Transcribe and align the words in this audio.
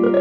Hallo, 0.00 0.12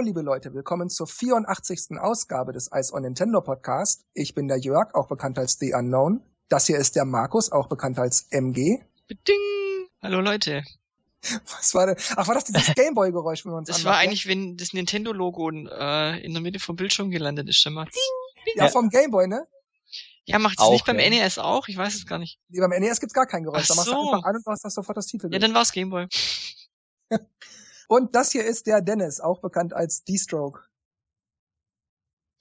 liebe 0.00 0.20
Leute, 0.20 0.52
willkommen 0.52 0.90
zur 0.90 1.06
84. 1.06 1.98
Ausgabe 1.98 2.52
des 2.52 2.68
Ice 2.74 2.92
on 2.92 3.00
Nintendo 3.02 3.40
Podcast. 3.40 4.04
Ich 4.12 4.34
bin 4.34 4.48
der 4.48 4.58
Jörg, 4.58 4.94
auch 4.94 5.08
bekannt 5.08 5.38
als 5.38 5.56
The 5.58 5.72
Unknown. 5.72 6.20
Das 6.50 6.66
hier 6.66 6.76
ist 6.76 6.94
der 6.94 7.06
Markus, 7.06 7.50
auch 7.50 7.68
bekannt 7.68 7.98
als 7.98 8.26
MG. 8.30 8.82
Beding! 9.06 9.88
Hallo 10.02 10.20
Leute. 10.20 10.62
Was 11.58 11.74
war 11.74 11.86
denn? 11.86 11.96
Ach, 12.16 12.26
war 12.26 12.34
das 12.34 12.44
dieses 12.44 12.66
Gameboy-Geräusch, 12.74 13.44
wenn 13.44 13.52
wir 13.52 13.56
uns 13.56 13.68
Das 13.68 13.84
war 13.84 13.96
eigentlich, 13.96 14.26
wenn 14.26 14.56
das 14.56 14.72
Nintendo-Logo 14.72 15.50
äh, 15.50 16.24
in 16.24 16.32
der 16.32 16.42
Mitte 16.42 16.60
vom 16.60 16.76
Bildschirm 16.76 17.10
gelandet 17.10 17.48
ist, 17.48 17.64
mal. 17.70 17.88
Ja, 18.54 18.68
vom 18.68 18.88
Gameboy, 18.88 19.26
ne? 19.26 19.46
Ja, 20.24 20.38
macht 20.38 20.60
es 20.60 20.68
nicht 20.68 20.84
beim 20.84 20.98
ja. 20.98 21.08
NES 21.08 21.38
auch? 21.38 21.68
Ich 21.68 21.76
weiß 21.76 21.94
es 21.94 22.06
gar 22.06 22.18
nicht. 22.18 22.38
Nee, 22.48 22.60
beim 22.60 22.70
NES 22.70 23.00
gibt's 23.00 23.14
gar 23.14 23.26
kein 23.26 23.44
Geräusch. 23.44 23.62
Ach 23.64 23.68
da 23.68 23.74
machst 23.76 23.88
so. 23.88 23.94
du 23.94 24.12
einfach 24.12 24.24
an 24.24 24.36
und 24.36 24.46
du 24.46 24.50
hast 24.50 24.64
das 24.64 24.74
sofort 24.74 24.96
das 24.96 25.06
Titel. 25.06 25.32
Ja, 25.32 25.38
dann 25.38 25.54
war's 25.54 25.72
Gameboy. 25.72 26.06
Und 27.88 28.14
das 28.14 28.32
hier 28.32 28.44
ist 28.44 28.66
der 28.66 28.82
Dennis, 28.82 29.18
auch 29.18 29.40
bekannt 29.40 29.72
als 29.72 30.04
D-Stroke. 30.04 30.60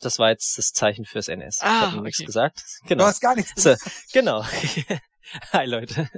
Das 0.02 0.20
war 0.20 0.30
jetzt 0.30 0.58
das 0.58 0.74
Zeichen 0.74 1.06
fürs 1.06 1.30
NS. 1.30 1.60
Ah, 1.62 1.66
ich 1.66 1.82
hab 1.86 1.94
okay. 1.94 2.02
nichts 2.02 2.26
gesagt. 2.26 2.64
Genau. 2.86 3.06
Du 3.06 3.08
hast 3.10 3.22
gar 3.22 3.36
nichts 3.36 3.54
So, 3.56 3.76
genau. 4.14 4.46
Hi 5.54 5.66
Leute. 5.66 6.10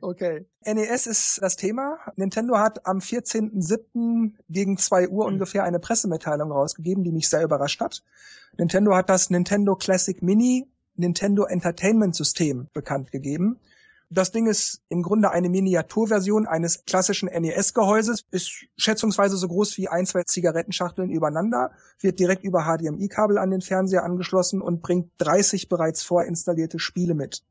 Okay. 0.00 0.46
NES 0.64 1.06
ist 1.06 1.42
das 1.42 1.56
Thema. 1.56 1.98
Nintendo 2.16 2.58
hat 2.58 2.86
am 2.86 2.98
14.07. 2.98 4.34
gegen 4.48 4.76
2 4.78 5.08
Uhr 5.08 5.26
Mhm. 5.26 5.34
ungefähr 5.34 5.64
eine 5.64 5.78
Pressemitteilung 5.80 6.52
rausgegeben, 6.52 7.04
die 7.04 7.12
mich 7.12 7.28
sehr 7.28 7.42
überrascht 7.42 7.80
hat. 7.80 8.02
Nintendo 8.56 8.94
hat 8.94 9.08
das 9.10 9.30
Nintendo 9.30 9.74
Classic 9.76 10.22
Mini 10.22 10.66
Nintendo 10.94 11.44
Entertainment 11.44 12.14
System 12.16 12.68
bekannt 12.72 13.12
gegeben. 13.12 13.58
Das 14.10 14.32
Ding 14.32 14.46
ist 14.46 14.80
im 14.88 15.02
Grunde 15.02 15.30
eine 15.30 15.50
Miniaturversion 15.50 16.46
eines 16.46 16.84
klassischen 16.86 17.28
NES-Gehäuses, 17.28 18.24
ist 18.30 18.50
schätzungsweise 18.78 19.36
so 19.36 19.48
groß 19.48 19.76
wie 19.76 19.88
ein, 19.88 20.06
zwei 20.06 20.22
Zigarettenschachteln 20.22 21.10
übereinander, 21.10 21.72
wird 22.00 22.18
direkt 22.18 22.42
über 22.42 22.62
HDMI-Kabel 22.64 23.36
an 23.36 23.50
den 23.50 23.60
Fernseher 23.60 24.04
angeschlossen 24.04 24.62
und 24.62 24.80
bringt 24.80 25.10
30 25.18 25.68
bereits 25.68 26.02
vorinstallierte 26.02 26.78
Spiele 26.78 27.14
mit. 27.14 27.42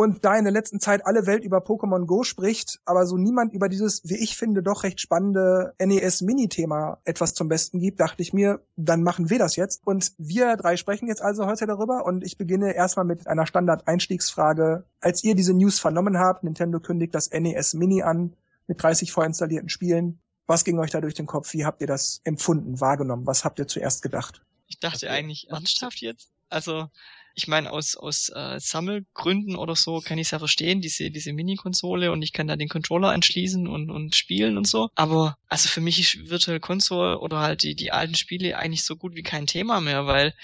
Und 0.00 0.24
da 0.24 0.34
in 0.34 0.44
der 0.44 0.52
letzten 0.54 0.80
Zeit 0.80 1.04
alle 1.04 1.26
Welt 1.26 1.44
über 1.44 1.58
Pokémon 1.58 2.06
Go 2.06 2.22
spricht, 2.22 2.80
aber 2.86 3.04
so 3.04 3.18
niemand 3.18 3.52
über 3.52 3.68
dieses, 3.68 4.00
wie 4.02 4.16
ich 4.16 4.34
finde, 4.34 4.62
doch 4.62 4.82
recht 4.82 4.98
spannende 4.98 5.74
NES-Mini-Thema 5.78 7.02
etwas 7.04 7.34
zum 7.34 7.50
Besten 7.50 7.80
gibt, 7.80 8.00
dachte 8.00 8.22
ich 8.22 8.32
mir, 8.32 8.62
dann 8.76 9.02
machen 9.02 9.28
wir 9.28 9.38
das 9.38 9.56
jetzt. 9.56 9.82
Und 9.86 10.12
wir 10.16 10.56
drei 10.56 10.78
sprechen 10.78 11.06
jetzt 11.06 11.20
also 11.20 11.44
heute 11.44 11.66
darüber 11.66 12.06
und 12.06 12.24
ich 12.24 12.38
beginne 12.38 12.72
erstmal 12.72 13.04
mit 13.04 13.26
einer 13.26 13.44
Standard-Einstiegsfrage. 13.46 14.86
Als 15.02 15.22
ihr 15.22 15.34
diese 15.34 15.52
News 15.52 15.78
vernommen 15.78 16.18
habt, 16.18 16.44
Nintendo 16.44 16.80
kündigt 16.80 17.14
das 17.14 17.28
NES 17.30 17.74
Mini 17.74 18.00
an 18.00 18.32
mit 18.68 18.82
30 18.82 19.12
vorinstallierten 19.12 19.68
Spielen. 19.68 20.18
Was 20.46 20.64
ging 20.64 20.78
euch 20.78 20.92
da 20.92 21.02
durch 21.02 21.12
den 21.12 21.26
Kopf? 21.26 21.52
Wie 21.52 21.66
habt 21.66 21.82
ihr 21.82 21.86
das 21.86 22.22
empfunden, 22.24 22.80
wahrgenommen? 22.80 23.26
Was 23.26 23.44
habt 23.44 23.58
ihr 23.58 23.68
zuerst 23.68 24.00
gedacht? 24.00 24.40
Ich 24.66 24.78
dachte 24.78 25.10
eigentlich 25.10 25.50
ernsthaft 25.50 26.00
jetzt. 26.00 26.32
Also, 26.48 26.88
ich 27.40 27.48
meine, 27.48 27.72
aus, 27.72 27.96
aus 27.96 28.28
äh, 28.28 28.60
Sammelgründen 28.60 29.56
oder 29.56 29.74
so 29.74 30.00
kann 30.00 30.18
ich 30.18 30.26
es 30.26 30.30
ja 30.32 30.38
verstehen, 30.38 30.82
diese, 30.82 31.10
diese 31.10 31.32
Mini-Konsole 31.32 32.12
und 32.12 32.20
ich 32.20 32.34
kann 32.34 32.46
da 32.46 32.56
den 32.56 32.68
Controller 32.68 33.08
anschließen 33.08 33.66
und, 33.66 33.90
und 33.90 34.14
spielen 34.14 34.58
und 34.58 34.66
so. 34.66 34.90
Aber 34.94 35.38
also 35.48 35.70
für 35.70 35.80
mich 35.80 35.98
ist 35.98 36.28
Virtual 36.28 36.60
Console 36.60 37.18
oder 37.18 37.38
halt 37.38 37.62
die, 37.62 37.74
die 37.74 37.92
alten 37.92 38.14
Spiele 38.14 38.58
eigentlich 38.58 38.84
so 38.84 38.96
gut 38.96 39.14
wie 39.14 39.22
kein 39.22 39.46
Thema 39.46 39.80
mehr, 39.80 40.06
weil 40.06 40.34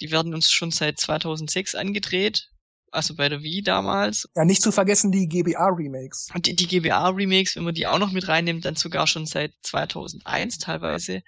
die 0.00 0.10
werden 0.10 0.32
uns 0.32 0.50
schon 0.50 0.70
seit 0.70 0.98
2006 0.98 1.74
angedreht. 1.74 2.48
Also 2.90 3.14
bei 3.14 3.28
der 3.28 3.42
Wii 3.42 3.62
damals. 3.62 4.26
Ja, 4.34 4.46
nicht 4.46 4.62
zu 4.62 4.72
vergessen 4.72 5.12
die 5.12 5.28
GBA-Remakes. 5.28 6.28
Und 6.34 6.46
die, 6.46 6.56
die 6.56 6.66
GBA-Remakes, 6.66 7.56
wenn 7.56 7.64
man 7.64 7.74
die 7.74 7.86
auch 7.86 7.98
noch 7.98 8.12
mit 8.12 8.28
reinnimmt, 8.28 8.64
dann 8.64 8.76
sogar 8.76 9.06
schon 9.06 9.26
seit 9.26 9.52
2001 9.62 10.58
teilweise. 10.58 11.22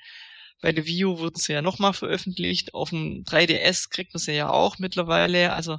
Bei 0.61 0.73
der 0.73 0.87
Wii 0.87 1.05
U 1.05 1.19
wurden 1.19 1.37
sie 1.39 1.53
ja 1.53 1.63
nochmal 1.63 1.93
veröffentlicht. 1.93 2.75
Auf 2.75 2.91
dem 2.91 3.25
3DS 3.25 3.91
kriegt 3.91 4.15
man 4.15 4.21
sie 4.21 4.33
ja 4.33 4.51
auch 4.51 4.79
mittlerweile. 4.79 5.53
Also 5.53 5.79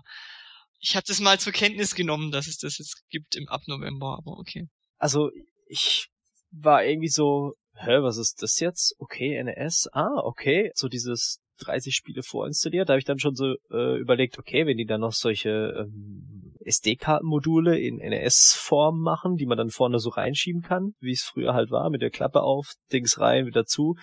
ich 0.80 0.96
habe 0.96 1.06
das 1.08 1.20
mal 1.20 1.40
zur 1.40 1.54
Kenntnis 1.54 1.96
genommen, 1.96 2.32
dass 2.32 2.48
es 2.48 2.58
das 2.58 2.78
jetzt 2.78 3.04
gibt 3.10 3.36
im 3.36 3.50
ab 3.50 3.64
November, 3.68 4.18
aber 4.18 4.38
okay. 4.38 4.68
Also 4.98 5.32
ich 5.68 6.08
war 6.52 6.84
irgendwie 6.84 7.10
so, 7.10 7.54
hä, 7.76 8.02
was 8.02 8.18
ist 8.18 8.42
das 8.42 8.60
jetzt? 8.60 8.96
Okay, 9.00 9.42
NES, 9.44 9.90
ah, 9.92 10.22
okay. 10.24 10.72
So 10.76 10.88
dieses 10.88 11.42
30 11.60 11.96
Spiele 11.96 12.24
vorinstalliert. 12.24 12.90
Da 12.90 12.94
habe 12.94 13.00
ich 13.00 13.06
dann 13.06 13.20
schon 13.20 13.36
so 13.36 13.56
äh, 13.72 14.00
überlegt, 14.00 14.40
okay, 14.40 14.66
wenn 14.66 14.78
die 14.78 14.86
dann 14.86 15.02
noch 15.02 15.14
solche 15.14 15.50
ähm, 15.50 16.56
SD-Kartenmodule 16.62 17.80
in 17.80 17.98
NES-Form 17.98 19.00
machen, 19.00 19.36
die 19.36 19.46
man 19.46 19.58
dann 19.58 19.70
vorne 19.70 20.00
so 20.00 20.10
reinschieben 20.10 20.62
kann, 20.62 20.94
wie 21.00 21.12
es 21.12 21.24
früher 21.24 21.54
halt 21.54 21.72
war, 21.72 21.90
mit 21.90 22.02
der 22.02 22.12
Klappe 22.12 22.42
auf, 22.42 22.74
Dings 22.92 23.20
rein, 23.20 23.46
wieder 23.46 23.66
zu, 23.66 23.96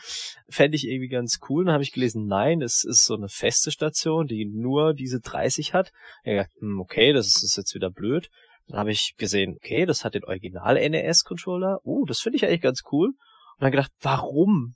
fände 0.49 0.77
ich 0.77 0.87
irgendwie 0.87 1.09
ganz 1.09 1.39
cool. 1.49 1.65
Dann 1.65 1.75
habe 1.75 1.85
ich 1.85 1.93
gelesen, 1.93 2.27
nein, 2.27 2.63
es 2.63 2.85
ist 2.85 3.05
so 3.05 3.15
eine 3.15 3.29
feste 3.29 3.71
Station, 3.71 4.27
die 4.27 4.47
nur 4.47 4.95
diese 4.95 5.21
30 5.21 5.75
hat. 5.75 5.93
Gedacht, 6.25 6.51
hm, 6.59 6.81
okay, 6.81 7.13
das 7.13 7.27
ist, 7.27 7.43
ist 7.43 7.57
jetzt 7.57 7.75
wieder 7.75 7.91
blöd. 7.91 8.29
Dann 8.69 8.81
habe 8.81 8.91
ich 8.91 9.15
gesehen, 9.17 9.57
okay, 9.57 9.87
das 9.87 10.05
hat 10.05 10.15
den 10.15 10.25
Original-NES-Controller. 10.25 11.81
Uh, 11.85 12.05
das 12.07 12.21
finde 12.21 12.37
ich 12.37 12.45
eigentlich 12.45 12.63
ganz 12.63 12.83
cool. 12.91 13.09
Und 13.09 13.63
dann 13.63 13.71
gedacht, 13.71 13.93
warum? 14.01 14.75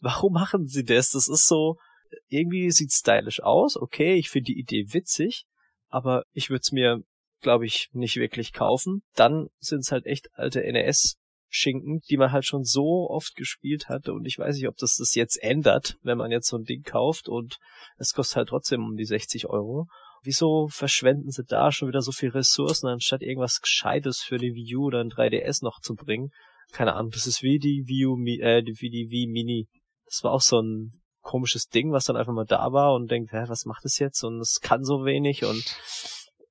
Warum 0.00 0.32
machen 0.32 0.66
sie 0.66 0.84
das? 0.84 1.10
Das 1.10 1.26
ist 1.26 1.48
so, 1.48 1.76
irgendwie 2.28 2.70
sieht 2.70 2.92
stylisch 2.92 3.42
aus. 3.42 3.76
Okay, 3.76 4.14
ich 4.14 4.30
finde 4.30 4.52
die 4.52 4.58
Idee 4.58 4.92
witzig, 4.92 5.44
aber 5.88 6.24
ich 6.32 6.50
würde 6.50 6.62
es 6.62 6.72
mir, 6.72 7.02
glaube 7.40 7.66
ich, 7.66 7.88
nicht 7.92 8.16
wirklich 8.16 8.52
kaufen. 8.52 9.02
Dann 9.14 9.48
sind 9.58 9.80
es 9.80 9.92
halt 9.92 10.06
echt 10.06 10.28
alte 10.34 10.60
NES-Schinken, 10.60 12.00
die 12.08 12.16
man 12.16 12.32
halt 12.32 12.46
schon 12.46 12.64
so 12.64 13.08
oft 13.10 13.34
gespielt 13.34 13.88
hatte. 13.88 14.12
Und 14.12 14.24
ich 14.26 14.38
weiß 14.38 14.56
nicht, 14.56 14.68
ob 14.68 14.76
das 14.76 14.96
das 14.96 15.14
jetzt 15.14 15.42
ändert, 15.42 15.96
wenn 16.02 16.18
man 16.18 16.30
jetzt 16.30 16.48
so 16.48 16.56
ein 16.56 16.64
Ding 16.64 16.82
kauft 16.82 17.28
und 17.28 17.58
es 17.96 18.12
kostet 18.12 18.36
halt 18.36 18.48
trotzdem 18.48 18.84
um 18.84 18.96
die 18.96 19.06
60 19.06 19.46
Euro. 19.46 19.86
Wieso 20.22 20.68
verschwenden 20.68 21.30
sie 21.30 21.44
da 21.44 21.72
schon 21.72 21.88
wieder 21.88 22.02
so 22.02 22.12
viel 22.12 22.28
Ressourcen, 22.28 22.88
anstatt 22.88 23.22
irgendwas 23.22 23.60
Gescheites 23.60 24.20
für 24.20 24.36
die 24.36 24.54
Wii 24.54 24.76
U 24.76 24.84
oder 24.86 25.00
ein 25.00 25.10
3DS 25.10 25.64
noch 25.64 25.80
zu 25.80 25.94
bringen? 25.94 26.30
Keine 26.72 26.94
Ahnung, 26.94 27.10
das 27.10 27.26
ist 27.26 27.42
wie 27.42 27.58
die 27.58 27.84
Wii 27.86 28.06
U, 28.06 28.16
äh, 28.26 28.62
wie 28.64 28.90
die 28.90 29.08
Wii 29.10 29.28
Mini. 29.28 29.66
Das 30.04 30.22
war 30.22 30.32
auch 30.32 30.42
so 30.42 30.60
ein 30.60 30.99
komisches 31.22 31.68
Ding, 31.68 31.92
was 31.92 32.04
dann 32.04 32.16
einfach 32.16 32.32
mal 32.32 32.46
da 32.46 32.72
war 32.72 32.94
und 32.94 33.10
denkt, 33.10 33.32
hä, 33.32 33.44
was 33.46 33.66
macht 33.66 33.84
es 33.84 33.98
jetzt? 33.98 34.22
Und 34.24 34.40
es 34.40 34.60
kann 34.60 34.84
so 34.84 35.04
wenig 35.04 35.44
und 35.44 35.76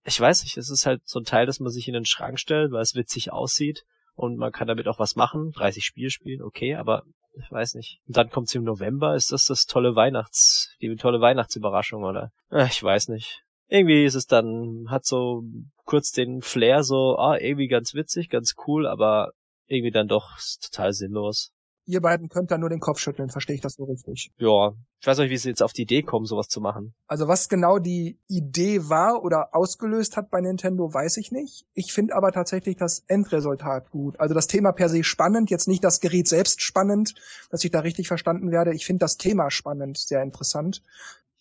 ich 0.06 0.20
weiß 0.20 0.44
nicht, 0.44 0.58
es 0.58 0.70
ist 0.70 0.86
halt 0.86 1.02
so 1.06 1.20
ein 1.20 1.26
Teil, 1.26 1.46
das 1.46 1.60
man 1.60 1.72
sich 1.72 1.88
in 1.88 1.94
den 1.94 2.06
Schrank 2.06 2.40
stellt, 2.40 2.72
weil 2.72 2.82
es 2.82 2.96
witzig 2.96 3.32
aussieht 3.32 3.84
und 4.16 4.38
man 4.38 4.52
kann 4.52 4.68
damit 4.68 4.88
auch 4.88 5.00
was 5.00 5.16
machen, 5.16 5.52
30 5.52 5.86
Spiele 5.86 6.10
spielen, 6.10 6.42
okay, 6.42 6.76
aber 6.76 7.04
ich 7.34 7.52
weiß 7.52 7.76
nicht. 7.76 8.00
Und 8.08 8.18
dann 8.18 8.30
kommt's 8.30 8.56
im 8.56 8.64
November, 8.64 9.16
ist 9.16 9.32
das 9.32 9.46
das 9.46 9.66
tolle 9.66 9.96
Weihnachts, 9.96 10.76
die 10.82 10.96
tolle 10.96 11.22
Weihnachtsüberraschung 11.22 12.04
oder? 12.04 12.32
Äh, 12.52 12.66
ich 12.66 12.82
weiß 12.82 13.10
nicht. 13.10 13.44
Irgendwie 13.68 14.04
ist 14.04 14.16
es 14.16 14.26
dann, 14.26 14.88
hat 14.90 15.06
so 15.06 15.44
kurz 15.86 16.12
den 16.12 16.42
Flair 16.42 16.84
so, 16.84 17.18
ah, 17.18 17.38
irgendwie 17.38 17.68
ganz 17.68 17.94
witzig, 17.94 18.30
ganz 18.30 18.56
cool, 18.66 18.88
aber 18.88 19.32
irgendwie 19.68 19.92
dann 19.92 20.08
doch 20.08 20.38
total 20.62 20.94
sinnlos. 20.94 21.52
Ihr 21.90 22.02
beiden 22.02 22.30
könnt 22.30 22.52
da 22.52 22.60
nur 22.60 22.70
den 22.70 22.80
Kopf 22.80 23.00
schütteln, 23.00 23.32
verstehe 23.32 23.56
ich 23.56 23.62
das 23.62 23.74
so 23.74 23.86
richtig. 23.86 24.32
Ja, 24.38 24.74
ich 25.02 25.08
weiß 25.08 25.18
nicht, 25.18 25.32
wie 25.32 25.38
sie 25.38 25.50
jetzt 25.50 25.64
auf 25.64 25.74
die 25.74 25.82
Idee 25.82 26.04
kommen, 26.04 26.28
sowas 26.28 26.48
zu 26.48 26.62
machen. 26.62 26.94
Also 27.08 27.28
was 27.28 27.50
genau 27.50 27.80
die 27.80 28.20
Idee 28.28 28.90
war 28.90 29.24
oder 29.24 29.56
ausgelöst 29.56 30.16
hat 30.16 30.30
bei 30.30 30.40
Nintendo, 30.40 30.94
weiß 30.94 31.18
ich 31.18 31.32
nicht. 31.32 31.66
Ich 31.74 31.92
finde 31.92 32.16
aber 32.16 32.32
tatsächlich 32.32 32.76
das 32.76 33.04
Endresultat 33.08 33.90
gut. 33.90 34.20
Also 34.20 34.36
das 34.36 34.46
Thema 34.46 34.72
per 34.72 34.88
se 34.88 35.04
spannend, 35.04 35.50
jetzt 35.50 35.68
nicht 35.68 35.84
das 35.84 36.00
Gerät 36.00 36.28
selbst 36.28 36.62
spannend, 36.62 37.16
dass 37.50 37.64
ich 37.64 37.72
da 37.72 37.80
richtig 37.80 38.08
verstanden 38.08 38.52
werde. 38.52 38.76
Ich 38.76 38.86
finde 38.86 39.00
das 39.00 39.18
Thema 39.18 39.50
spannend, 39.50 39.98
sehr 39.98 40.22
interessant. 40.22 40.84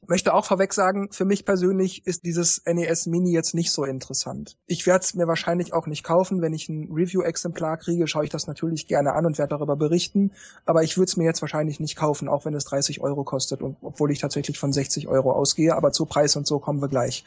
Ich 0.01 0.09
möchte 0.09 0.33
auch 0.33 0.45
vorweg 0.45 0.73
sagen, 0.73 1.09
für 1.11 1.25
mich 1.25 1.45
persönlich 1.45 2.07
ist 2.07 2.25
dieses 2.25 2.63
NES 2.65 3.07
Mini 3.07 3.33
jetzt 3.33 3.53
nicht 3.53 3.73
so 3.73 3.85
interessant. 3.85 4.57
Ich 4.67 4.87
werde 4.87 5.05
es 5.05 5.15
mir 5.15 5.27
wahrscheinlich 5.27 5.75
auch 5.75 5.87
nicht 5.87 6.05
kaufen. 6.05 6.41
Wenn 6.41 6.55
ich 6.55 6.69
ein 6.69 6.89
Review-Exemplar 6.91 7.77
kriege, 7.79 8.07
schaue 8.07 8.25
ich 8.25 8.31
das 8.31 8.47
natürlich 8.47 8.87
gerne 8.87 9.13
an 9.13 9.27
und 9.27 9.39
werde 9.39 9.57
darüber 9.57 9.77
berichten. 9.77 10.33
Aber 10.65 10.83
ich 10.83 10.97
würde 10.97 11.11
es 11.11 11.17
mir 11.17 11.25
jetzt 11.25 11.43
wahrscheinlich 11.43 11.81
nicht 11.81 11.97
kaufen, 11.97 12.29
auch 12.29 12.45
wenn 12.45 12.55
es 12.55 12.65
30 12.65 13.01
Euro 13.01 13.25
kostet, 13.25 13.61
und 13.61 13.77
obwohl 13.83 14.13
ich 14.13 14.21
tatsächlich 14.21 14.59
von 14.59 14.73
60 14.73 15.09
Euro 15.09 15.33
ausgehe. 15.33 15.75
Aber 15.75 15.91
zu 15.91 16.07
Preis 16.07 16.37
und 16.37 16.47
so 16.47 16.61
kommen 16.61 16.81
wir 16.81 16.89
gleich. 16.89 17.25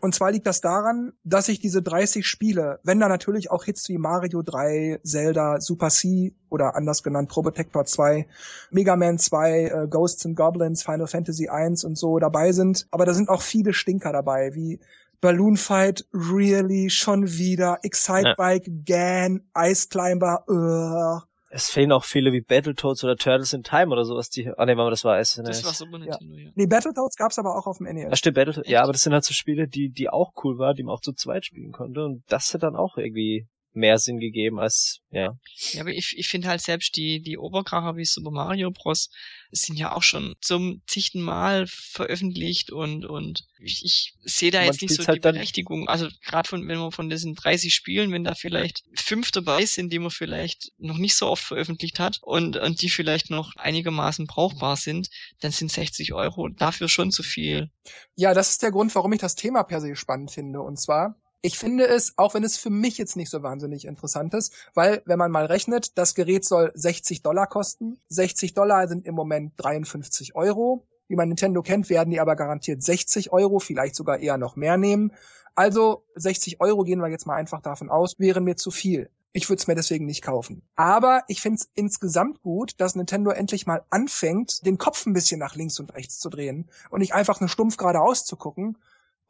Und 0.00 0.14
zwar 0.14 0.30
liegt 0.30 0.46
das 0.46 0.60
daran, 0.60 1.12
dass 1.24 1.48
ich 1.48 1.58
diese 1.58 1.82
30 1.82 2.24
Spiele, 2.24 2.78
wenn 2.84 3.00
da 3.00 3.08
natürlich 3.08 3.50
auch 3.50 3.64
Hits 3.64 3.88
wie 3.88 3.98
Mario 3.98 4.42
3, 4.42 5.00
Zelda, 5.02 5.60
Super 5.60 5.90
C 5.90 6.34
oder 6.52 6.76
anders 6.76 7.02
genannt 7.02 7.30
Probotector 7.30 7.84
2, 7.84 8.26
Mega 8.70 8.94
Man 8.94 9.18
2, 9.18 9.64
äh, 9.64 9.88
Ghosts 9.88 10.26
and 10.26 10.36
Goblins, 10.36 10.82
Final 10.82 11.06
Fantasy 11.06 11.48
1 11.48 11.84
und 11.84 11.96
so 11.96 12.18
dabei 12.18 12.52
sind. 12.52 12.86
Aber 12.90 13.06
da 13.06 13.14
sind 13.14 13.28
auch 13.28 13.42
viele 13.42 13.72
Stinker 13.72 14.12
dabei, 14.12 14.54
wie 14.54 14.78
Balloon 15.20 15.56
Fight, 15.56 16.04
really, 16.12 16.90
schon 16.90 17.26
wieder, 17.26 17.78
Excite 17.82 18.28
Ja. 18.28 18.34
Bike, 18.36 18.68
Gan, 18.84 19.42
Ice 19.56 19.88
Climber, 19.88 20.44
uh. 20.48 21.26
Es 21.54 21.68
fehlen 21.68 21.92
auch 21.92 22.04
viele 22.04 22.32
wie 22.32 22.40
Battletoads 22.40 23.04
oder 23.04 23.14
Turtles 23.14 23.52
in 23.52 23.62
Time 23.62 23.92
oder 23.92 24.04
sowas, 24.04 24.30
die, 24.30 24.50
ah 24.56 24.64
ne, 24.64 24.74
das 24.74 25.04
war 25.04 25.22
SNES. 25.22 25.44
Das 25.44 25.64
war 25.64 25.74
Super 25.74 25.98
Nintendo, 25.98 26.34
ja. 26.34 26.44
ja. 26.44 26.50
Nee, 26.54 26.66
Battletoads 26.66 27.16
gab's 27.16 27.38
aber 27.38 27.56
auch 27.56 27.66
auf 27.66 27.76
dem 27.76 27.86
NES. 27.86 28.04
Ja, 28.04 28.16
stimmt, 28.16 28.36
Battletoads, 28.36 28.68
ja, 28.68 28.82
aber 28.82 28.92
das 28.92 29.02
sind 29.02 29.12
halt 29.12 29.24
so 29.24 29.34
Spiele, 29.34 29.68
die, 29.68 29.90
die 29.90 30.08
auch 30.08 30.32
cool 30.42 30.58
waren, 30.58 30.74
die 30.74 30.82
man 30.82 30.94
auch 30.94 31.02
zu 31.02 31.12
zweit 31.12 31.44
spielen 31.44 31.70
konnte 31.70 32.04
und 32.04 32.24
das 32.28 32.52
hat 32.52 32.62
dann 32.62 32.74
auch 32.74 32.96
irgendwie 32.96 33.46
mehr 33.74 33.98
Sinn 33.98 34.18
gegeben 34.18 34.58
als, 34.58 35.00
ja. 35.10 35.36
Ja, 35.72 35.80
aber 35.80 35.90
ich, 35.90 36.14
ich 36.16 36.28
finde 36.28 36.48
halt 36.48 36.60
selbst 36.60 36.96
die, 36.96 37.22
die 37.22 37.38
Oberkracher 37.38 37.96
wie 37.96 38.04
Super 38.04 38.30
Mario 38.30 38.70
Bros. 38.70 39.10
sind 39.50 39.78
ja 39.78 39.92
auch 39.92 40.02
schon 40.02 40.34
zum 40.40 40.82
zigten 40.86 41.22
Mal 41.22 41.66
veröffentlicht 41.66 42.70
und, 42.70 43.04
und 43.04 43.46
ich, 43.58 43.84
ich 43.84 44.14
sehe 44.24 44.50
da 44.50 44.62
jetzt 44.62 44.82
nicht 44.82 44.94
so 44.94 45.06
halt 45.06 45.16
die 45.16 45.20
Berechtigung. 45.20 45.88
Also 45.88 46.08
gerade 46.24 46.48
von, 46.48 46.66
wenn 46.68 46.78
man 46.78 46.92
von 46.92 47.08
diesen 47.08 47.34
30 47.34 47.74
Spielen, 47.74 48.12
wenn 48.12 48.24
da 48.24 48.34
vielleicht 48.34 48.84
fünf 48.94 49.30
dabei 49.30 49.64
sind, 49.64 49.92
die 49.92 49.98
man 49.98 50.10
vielleicht 50.10 50.72
noch 50.78 50.98
nicht 50.98 51.14
so 51.14 51.28
oft 51.28 51.44
veröffentlicht 51.44 51.98
hat 51.98 52.18
und, 52.22 52.56
und 52.56 52.82
die 52.82 52.90
vielleicht 52.90 53.30
noch 53.30 53.56
einigermaßen 53.56 54.26
brauchbar 54.26 54.76
sind, 54.76 55.08
dann 55.40 55.52
sind 55.52 55.70
60 55.70 56.12
Euro 56.12 56.48
dafür 56.48 56.88
schon 56.88 57.10
zu 57.10 57.22
viel. 57.22 57.70
Ja, 58.14 58.34
das 58.34 58.50
ist 58.50 58.62
der 58.62 58.70
Grund, 58.70 58.94
warum 58.94 59.12
ich 59.12 59.20
das 59.20 59.34
Thema 59.34 59.62
per 59.62 59.80
se 59.80 59.96
spannend 59.96 60.30
finde. 60.30 60.60
Und 60.60 60.78
zwar, 60.78 61.16
ich 61.42 61.58
finde 61.58 61.86
es, 61.86 62.14
auch 62.16 62.34
wenn 62.34 62.44
es 62.44 62.56
für 62.56 62.70
mich 62.70 62.98
jetzt 62.98 63.16
nicht 63.16 63.28
so 63.28 63.42
wahnsinnig 63.42 63.84
interessant 63.84 64.32
ist, 64.32 64.54
weil 64.74 65.02
wenn 65.06 65.18
man 65.18 65.32
mal 65.32 65.46
rechnet, 65.46 65.98
das 65.98 66.14
Gerät 66.14 66.44
soll 66.44 66.70
60 66.74 67.22
Dollar 67.22 67.48
kosten. 67.48 67.98
60 68.08 68.54
Dollar 68.54 68.86
sind 68.86 69.04
im 69.04 69.16
Moment 69.16 69.52
53 69.56 70.36
Euro. 70.36 70.86
Wie 71.08 71.16
man 71.16 71.28
Nintendo 71.28 71.60
kennt, 71.62 71.90
werden 71.90 72.10
die 72.10 72.20
aber 72.20 72.36
garantiert 72.36 72.82
60 72.82 73.32
Euro, 73.32 73.58
vielleicht 73.58 73.96
sogar 73.96 74.20
eher 74.20 74.38
noch 74.38 74.54
mehr 74.54 74.76
nehmen. 74.76 75.12
Also 75.54 76.04
60 76.14 76.60
Euro 76.60 76.84
gehen 76.84 77.00
wir 77.00 77.08
jetzt 77.08 77.26
mal 77.26 77.34
einfach 77.34 77.60
davon 77.60 77.90
aus, 77.90 78.14
wären 78.18 78.44
mir 78.44 78.56
zu 78.56 78.70
viel. 78.70 79.10
Ich 79.34 79.48
würde 79.48 79.60
es 79.60 79.66
mir 79.66 79.74
deswegen 79.74 80.06
nicht 80.06 80.22
kaufen. 80.22 80.62
Aber 80.76 81.22
ich 81.26 81.40
finde 81.40 81.56
es 81.56 81.70
insgesamt 81.74 82.42
gut, 82.42 82.74
dass 82.78 82.94
Nintendo 82.94 83.30
endlich 83.30 83.66
mal 83.66 83.82
anfängt, 83.90 84.64
den 84.64 84.78
Kopf 84.78 85.06
ein 85.06 85.14
bisschen 85.14 85.40
nach 85.40 85.56
links 85.56 85.80
und 85.80 85.94
rechts 85.94 86.18
zu 86.18 86.28
drehen 86.28 86.70
und 86.90 87.00
nicht 87.00 87.14
einfach 87.14 87.40
nur 87.40 87.48
stumpf 87.48 87.78
geradeaus 87.78 88.24
zu 88.24 88.36
gucken, 88.36 88.78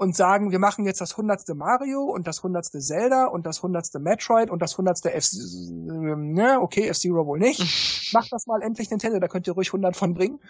und 0.02 0.16
sagen, 0.16 0.50
wir 0.50 0.58
machen 0.58 0.84
jetzt 0.84 1.00
das 1.00 1.16
hundertste 1.16 1.54
Mario 1.54 2.02
und 2.02 2.26
das 2.26 2.42
hundertste 2.42 2.80
Zelda 2.80 3.26
und 3.26 3.46
das 3.46 3.62
hundertste 3.62 4.00
Metroid 4.00 4.50
und 4.50 4.60
das 4.60 4.76
hundertste 4.76 5.14
F, 5.14 5.28
ne, 5.70 6.58
okay, 6.60 6.88
F-Zero 6.88 7.24
wohl 7.24 7.38
nicht. 7.38 8.10
Macht 8.12 8.32
das 8.32 8.48
mal 8.48 8.60
endlich 8.62 8.90
Nintendo, 8.90 9.20
da 9.20 9.28
könnt 9.28 9.46
ihr 9.46 9.52
ruhig 9.52 9.68
100 9.68 9.96
von 9.96 10.12
bringen. 10.12 10.40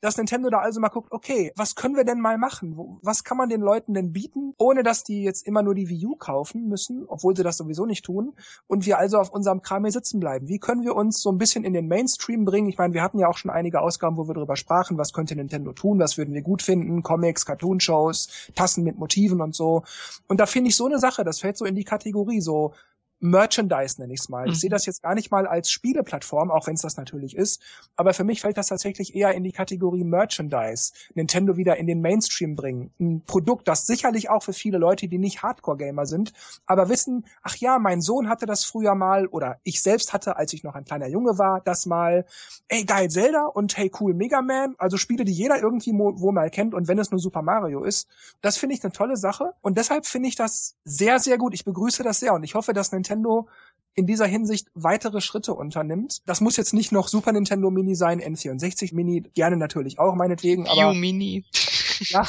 Dass 0.00 0.16
Nintendo 0.16 0.50
da 0.50 0.58
also 0.58 0.80
mal 0.80 0.88
guckt, 0.88 1.12
okay, 1.12 1.52
was 1.54 1.76
können 1.76 1.94
wir 1.94 2.02
denn 2.02 2.20
mal 2.20 2.36
machen? 2.36 2.76
Was 3.02 3.22
kann 3.22 3.36
man 3.36 3.48
den 3.48 3.60
Leuten 3.60 3.94
denn 3.94 4.12
bieten, 4.12 4.54
ohne 4.58 4.82
dass 4.82 5.04
die 5.04 5.22
jetzt 5.22 5.46
immer 5.46 5.62
nur 5.62 5.76
die 5.76 5.88
Wii 5.88 6.06
U 6.06 6.16
kaufen 6.16 6.68
müssen, 6.68 7.04
obwohl 7.06 7.36
sie 7.36 7.44
das 7.44 7.58
sowieso 7.58 7.86
nicht 7.86 8.04
tun 8.04 8.34
und 8.66 8.86
wir 8.86 8.98
also 8.98 9.18
auf 9.18 9.30
unserem 9.30 9.62
Kram 9.62 9.84
hier 9.84 9.92
sitzen 9.92 10.18
bleiben? 10.18 10.48
Wie 10.48 10.58
können 10.58 10.82
wir 10.82 10.96
uns 10.96 11.22
so 11.22 11.30
ein 11.30 11.38
bisschen 11.38 11.62
in 11.62 11.74
den 11.74 11.86
Mainstream 11.86 12.44
bringen? 12.44 12.68
Ich 12.68 12.76
meine, 12.76 12.92
wir 12.92 13.04
hatten 13.04 13.20
ja 13.20 13.28
auch 13.28 13.38
schon 13.38 13.52
einige 13.52 13.82
Ausgaben, 13.82 14.16
wo 14.16 14.26
wir 14.26 14.34
darüber 14.34 14.56
sprachen, 14.56 14.98
was 14.98 15.12
könnte 15.12 15.36
Nintendo 15.36 15.72
tun, 15.72 16.00
was 16.00 16.18
würden 16.18 16.34
wir 16.34 16.42
gut 16.42 16.60
finden, 16.60 17.04
Comics, 17.04 17.46
Cartoon-Shows, 17.46 18.50
Tassen 18.56 18.82
mit 18.82 18.95
Motiven 18.98 19.40
und 19.40 19.54
so. 19.54 19.84
Und 20.28 20.40
da 20.40 20.46
finde 20.46 20.68
ich 20.70 20.76
so 20.76 20.86
eine 20.86 20.98
Sache, 20.98 21.24
das 21.24 21.40
fällt 21.40 21.56
so 21.56 21.64
in 21.64 21.74
die 21.74 21.84
Kategorie 21.84 22.40
so 22.40 22.74
Merchandise 23.20 24.00
nenne 24.00 24.12
ich 24.12 24.20
es 24.20 24.28
mal. 24.28 24.46
Mhm. 24.46 24.52
Ich 24.52 24.60
sehe 24.60 24.70
das 24.70 24.86
jetzt 24.86 25.02
gar 25.02 25.14
nicht 25.14 25.30
mal 25.30 25.46
als 25.46 25.70
Spieleplattform, 25.70 26.50
auch 26.50 26.66
wenn 26.66 26.74
es 26.74 26.82
das 26.82 26.96
natürlich 26.96 27.36
ist, 27.36 27.62
aber 27.96 28.14
für 28.14 28.24
mich 28.24 28.42
fällt 28.42 28.56
das 28.56 28.68
tatsächlich 28.68 29.14
eher 29.14 29.34
in 29.34 29.42
die 29.42 29.52
Kategorie 29.52 30.04
Merchandise. 30.04 30.92
Nintendo 31.14 31.56
wieder 31.56 31.76
in 31.76 31.86
den 31.86 32.00
Mainstream 32.00 32.56
bringen. 32.56 32.90
Ein 33.00 33.22
Produkt, 33.24 33.68
das 33.68 33.86
sicherlich 33.86 34.28
auch 34.28 34.42
für 34.42 34.52
viele 34.52 34.78
Leute, 34.78 35.08
die 35.08 35.18
nicht 35.18 35.42
Hardcore-Gamer 35.42 36.06
sind, 36.06 36.32
aber 36.66 36.88
wissen, 36.88 37.24
ach 37.42 37.56
ja, 37.56 37.78
mein 37.78 38.00
Sohn 38.00 38.28
hatte 38.28 38.46
das 38.46 38.64
früher 38.64 38.94
mal 38.94 39.26
oder 39.26 39.58
ich 39.62 39.82
selbst 39.82 40.12
hatte, 40.12 40.36
als 40.36 40.52
ich 40.52 40.62
noch 40.62 40.74
ein 40.74 40.84
kleiner 40.84 41.08
Junge 41.08 41.38
war, 41.38 41.60
das 41.60 41.86
mal. 41.86 42.26
Ey, 42.68 42.84
geil 42.84 43.08
Zelda 43.08 43.46
und 43.46 43.76
hey, 43.76 43.90
cool 44.00 44.14
Mega 44.14 44.42
Man. 44.42 44.74
Also 44.78 44.96
Spiele, 44.96 45.24
die 45.24 45.32
jeder 45.32 45.60
irgendwie 45.60 45.92
wo 45.92 46.32
mal 46.32 46.50
kennt 46.50 46.74
und 46.74 46.88
wenn 46.88 46.98
es 46.98 47.10
nur 47.10 47.20
Super 47.20 47.42
Mario 47.42 47.84
ist. 47.84 48.08
Das 48.42 48.56
finde 48.56 48.74
ich 48.74 48.84
eine 48.84 48.92
tolle 48.92 49.16
Sache 49.16 49.52
und 49.62 49.78
deshalb 49.78 50.06
finde 50.06 50.28
ich 50.28 50.36
das 50.36 50.76
sehr, 50.84 51.18
sehr 51.18 51.38
gut. 51.38 51.54
Ich 51.54 51.64
begrüße 51.64 52.02
das 52.02 52.20
sehr 52.20 52.34
und 52.34 52.42
ich 52.42 52.54
hoffe, 52.54 52.72
dass 52.72 52.92
Nintendo 52.92 53.05
Nintendo 53.06 53.48
in 53.94 54.06
dieser 54.06 54.26
Hinsicht 54.26 54.68
weitere 54.74 55.20
Schritte 55.20 55.54
unternimmt. 55.54 56.22
Das 56.26 56.40
muss 56.40 56.56
jetzt 56.56 56.74
nicht 56.74 56.92
noch 56.92 57.08
Super 57.08 57.32
Nintendo 57.32 57.70
Mini 57.70 57.94
sein, 57.94 58.20
N64 58.20 58.94
Mini, 58.94 59.22
gerne 59.34 59.56
natürlich 59.56 59.98
auch 59.98 60.14
meinetwegen, 60.14 60.66
aber. 60.68 60.92
Wii 60.92 61.00
Mini. 61.00 61.44
Ja, 61.98 62.26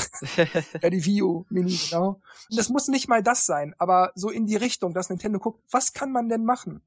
ja, 0.81 0.89
die 0.89 1.03
Wii 1.03 1.23
U 1.23 1.45
Mini, 1.49 1.77
genau. 1.89 2.21
Und 2.49 2.57
das 2.57 2.69
muss 2.69 2.87
nicht 2.87 3.09
mal 3.09 3.21
das 3.21 3.45
sein, 3.45 3.75
aber 3.77 4.13
so 4.15 4.29
in 4.29 4.45
die 4.45 4.55
Richtung, 4.55 4.93
dass 4.93 5.09
Nintendo 5.09 5.39
guckt, 5.39 5.61
was 5.69 5.91
kann 5.91 6.13
man 6.13 6.29
denn 6.29 6.45
machen? 6.45 6.79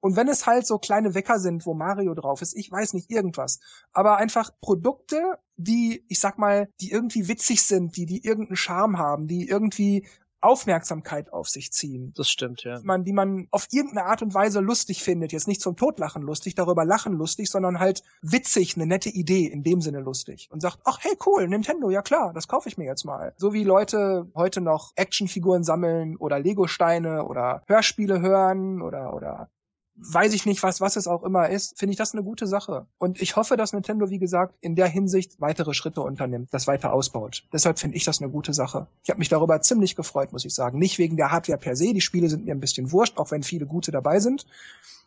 Und 0.00 0.16
wenn 0.16 0.28
es 0.28 0.46
halt 0.46 0.66
so 0.66 0.78
kleine 0.78 1.14
Wecker 1.14 1.38
sind, 1.38 1.64
wo 1.64 1.72
Mario 1.72 2.12
drauf 2.12 2.42
ist, 2.42 2.54
ich 2.54 2.70
weiß 2.70 2.92
nicht, 2.92 3.10
irgendwas. 3.10 3.60
Aber 3.94 4.18
einfach 4.18 4.50
Produkte, 4.60 5.38
die, 5.56 6.04
ich 6.08 6.20
sag 6.20 6.36
mal, 6.36 6.68
die 6.82 6.90
irgendwie 6.90 7.26
witzig 7.26 7.62
sind, 7.62 7.96
die, 7.96 8.04
die 8.04 8.22
irgendeinen 8.22 8.56
Charme 8.56 8.98
haben, 8.98 9.28
die 9.28 9.48
irgendwie 9.48 10.06
Aufmerksamkeit 10.40 11.32
auf 11.32 11.48
sich 11.48 11.72
ziehen. 11.72 12.12
Das 12.16 12.28
stimmt, 12.28 12.64
ja. 12.64 12.78
Die 12.78 12.86
man, 12.86 13.04
die 13.04 13.12
man 13.12 13.48
auf 13.50 13.68
irgendeine 13.70 14.06
Art 14.06 14.22
und 14.22 14.34
Weise 14.34 14.60
lustig 14.60 15.02
findet. 15.02 15.32
Jetzt 15.32 15.48
nicht 15.48 15.60
zum 15.60 15.76
Totlachen 15.76 16.22
lustig, 16.22 16.54
darüber 16.54 16.84
lachen 16.84 17.14
lustig, 17.14 17.48
sondern 17.50 17.78
halt 17.78 18.02
witzig, 18.22 18.76
eine 18.76 18.86
nette 18.86 19.08
Idee, 19.08 19.46
in 19.46 19.62
dem 19.62 19.80
Sinne 19.80 20.00
lustig. 20.00 20.48
Und 20.50 20.60
sagt, 20.60 20.80
ach 20.84 20.98
hey 21.02 21.16
cool, 21.26 21.48
Nintendo, 21.48 21.90
ja 21.90 22.02
klar, 22.02 22.32
das 22.32 22.48
kaufe 22.48 22.68
ich 22.68 22.78
mir 22.78 22.84
jetzt 22.84 23.04
mal. 23.04 23.34
So 23.36 23.52
wie 23.52 23.64
Leute 23.64 24.30
heute 24.34 24.60
noch 24.60 24.92
Actionfiguren 24.96 25.64
sammeln 25.64 26.16
oder 26.16 26.38
Lego-Steine 26.38 27.24
oder 27.24 27.62
Hörspiele 27.66 28.20
hören 28.20 28.82
oder, 28.82 29.14
oder 29.14 29.50
weiß 29.98 30.34
ich 30.34 30.46
nicht, 30.46 30.62
was, 30.62 30.80
was 30.80 30.96
es 30.96 31.08
auch 31.08 31.22
immer 31.22 31.48
ist, 31.48 31.78
finde 31.78 31.92
ich 31.92 31.98
das 31.98 32.12
eine 32.12 32.22
gute 32.22 32.46
Sache. 32.46 32.86
Und 32.98 33.20
ich 33.20 33.36
hoffe, 33.36 33.56
dass 33.56 33.72
Nintendo, 33.72 34.10
wie 34.10 34.18
gesagt, 34.18 34.54
in 34.60 34.76
der 34.76 34.88
Hinsicht 34.88 35.40
weitere 35.40 35.74
Schritte 35.74 36.02
unternimmt, 36.02 36.48
das 36.52 36.66
weiter 36.66 36.92
ausbaut. 36.92 37.44
Deshalb 37.52 37.78
finde 37.78 37.96
ich 37.96 38.04
das 38.04 38.20
eine 38.20 38.30
gute 38.30 38.52
Sache. 38.52 38.86
Ich 39.02 39.10
habe 39.10 39.18
mich 39.18 39.28
darüber 39.28 39.60
ziemlich 39.60 39.96
gefreut, 39.96 40.32
muss 40.32 40.44
ich 40.44 40.54
sagen. 40.54 40.78
Nicht 40.78 40.98
wegen 40.98 41.16
der 41.16 41.30
Hardware 41.30 41.58
per 41.58 41.76
se, 41.76 41.94
die 41.94 42.00
Spiele 42.00 42.28
sind 42.28 42.44
mir 42.44 42.54
ein 42.54 42.60
bisschen 42.60 42.92
wurscht, 42.92 43.16
auch 43.18 43.30
wenn 43.30 43.42
viele 43.42 43.66
gute 43.66 43.90
dabei 43.90 44.20
sind. 44.20 44.46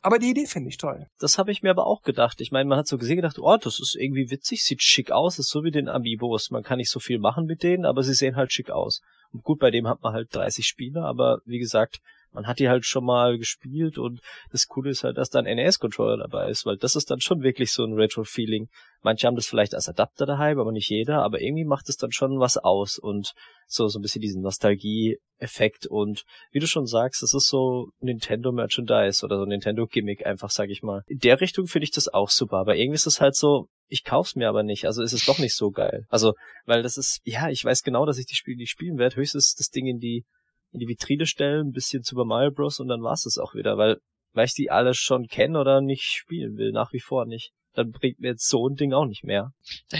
Aber 0.01 0.17
die 0.17 0.29
Idee 0.29 0.45
finde 0.45 0.69
ich 0.69 0.77
toll. 0.77 1.07
Das 1.19 1.37
habe 1.37 1.51
ich 1.51 1.61
mir 1.61 1.71
aber 1.71 1.85
auch 1.85 2.03
gedacht. 2.03 2.39
Ich 2.39 2.51
meine, 2.51 2.69
man 2.69 2.77
hat 2.77 2.87
so 2.87 2.97
gesehen 2.97 3.17
gedacht, 3.17 3.37
oh, 3.37 3.57
das 3.57 3.79
ist 3.79 3.95
irgendwie 3.95 4.31
witzig, 4.31 4.63
sieht 4.63 4.81
schick 4.81 5.11
aus, 5.11 5.39
ist 5.39 5.49
so 5.49 5.63
wie 5.63 5.71
den 5.71 5.89
Amiibos. 5.89 6.51
Man 6.51 6.63
kann 6.63 6.77
nicht 6.77 6.89
so 6.89 6.99
viel 6.99 7.19
machen 7.19 7.45
mit 7.45 7.63
denen, 7.63 7.85
aber 7.85 8.01
sie 8.03 8.13
sehen 8.13 8.37
halt 8.37 8.53
schick 8.53 8.71
aus. 8.71 9.01
Und 9.33 9.43
gut, 9.43 9.59
bei 9.59 9.71
dem 9.71 9.87
hat 9.87 10.01
man 10.01 10.13
halt 10.13 10.33
30 10.33 10.65
Spiele, 10.65 11.03
aber 11.03 11.41
wie 11.45 11.59
gesagt, 11.59 11.99
man 12.31 12.47
hat 12.47 12.59
die 12.59 12.69
halt 12.69 12.85
schon 12.85 13.05
mal 13.05 13.37
gespielt 13.37 13.97
und 13.97 14.21
das 14.51 14.67
Coole 14.67 14.91
ist 14.91 15.03
halt, 15.03 15.17
dass 15.17 15.29
da 15.29 15.39
ein 15.39 15.55
NES-Controller 15.55 16.17
dabei 16.17 16.49
ist, 16.49 16.65
weil 16.65 16.77
das 16.77 16.95
ist 16.95 17.09
dann 17.09 17.21
schon 17.21 17.41
wirklich 17.41 17.71
so 17.71 17.83
ein 17.83 17.93
Retro-Feeling. 17.93 18.69
Manche 19.01 19.27
haben 19.27 19.35
das 19.35 19.47
vielleicht 19.47 19.73
als 19.73 19.89
Adapter 19.89 20.25
daheim, 20.25 20.59
aber 20.59 20.71
nicht 20.71 20.89
jeder, 20.89 21.23
aber 21.23 21.41
irgendwie 21.41 21.65
macht 21.65 21.89
es 21.89 21.97
dann 21.97 22.11
schon 22.11 22.39
was 22.39 22.57
aus 22.57 22.99
und 22.99 23.33
so, 23.65 23.87
so 23.87 23.99
ein 23.99 24.01
bisschen 24.01 24.21
diesen 24.21 24.41
Nostalgie-Effekt 24.41 25.87
und 25.87 26.23
wie 26.51 26.59
du 26.59 26.67
schon 26.67 26.85
sagst, 26.85 27.23
das 27.23 27.33
ist 27.33 27.47
so 27.47 27.89
Nintendo-Merchandise 27.99 29.25
oder 29.25 29.37
so 29.37 29.45
Nintendo-Gimmick 29.45 30.25
einfach, 30.25 30.49
sag 30.49 30.69
ich 30.69 30.81
mal. 30.83 31.03
In 31.07 31.19
der 31.19 31.39
Richtung 31.41 31.67
finde 31.67 31.85
ich 31.85 31.91
das 31.91 32.07
auch 32.07 32.29
super, 32.29 32.57
aber 32.57 32.75
irgendwie 32.75 32.95
ist 32.95 33.07
es 33.07 33.21
halt 33.21 33.35
so, 33.35 33.67
ich 33.87 34.03
kauf's 34.03 34.35
mir 34.35 34.49
aber 34.49 34.63
nicht, 34.63 34.85
also 34.85 35.01
ist 35.01 35.13
es 35.13 35.25
doch 35.25 35.39
nicht 35.39 35.55
so 35.55 35.71
geil. 35.71 36.05
Also, 36.09 36.33
weil 36.65 36.83
das 36.83 36.97
ist, 36.97 37.21
ja, 37.23 37.49
ich 37.49 37.63
weiß 37.65 37.83
genau, 37.83 38.05
dass 38.05 38.17
ich 38.17 38.27
die 38.27 38.35
Spiele 38.35 38.57
nicht 38.57 38.69
spielen 38.71 38.97
werde, 38.97 39.15
höchstens 39.15 39.55
das 39.55 39.69
Ding 39.69 39.87
in 39.87 39.99
die 39.99 40.25
in 40.71 40.79
die 40.79 40.87
Vitrine 40.87 41.25
stellen, 41.25 41.67
ein 41.67 41.71
bisschen 41.71 42.03
Super 42.03 42.25
Mario 42.25 42.51
Bros. 42.51 42.79
und 42.79 42.87
dann 42.87 43.01
war's 43.01 43.23
das 43.23 43.37
auch 43.37 43.55
wieder, 43.55 43.77
weil, 43.77 43.97
weil 44.33 44.45
ich 44.45 44.53
die 44.53 44.71
alle 44.71 44.93
schon 44.93 45.27
kenne 45.27 45.59
oder 45.59 45.81
nicht 45.81 46.03
spielen 46.03 46.57
will, 46.57 46.71
nach 46.71 46.93
wie 46.93 46.99
vor 46.99 47.25
nicht. 47.25 47.51
Dann 47.73 47.91
bringt 47.91 48.19
mir 48.19 48.29
jetzt 48.29 48.47
so 48.47 48.67
ein 48.67 48.75
Ding 48.75 48.93
auch 48.93 49.05
nicht 49.05 49.23
mehr. 49.23 49.51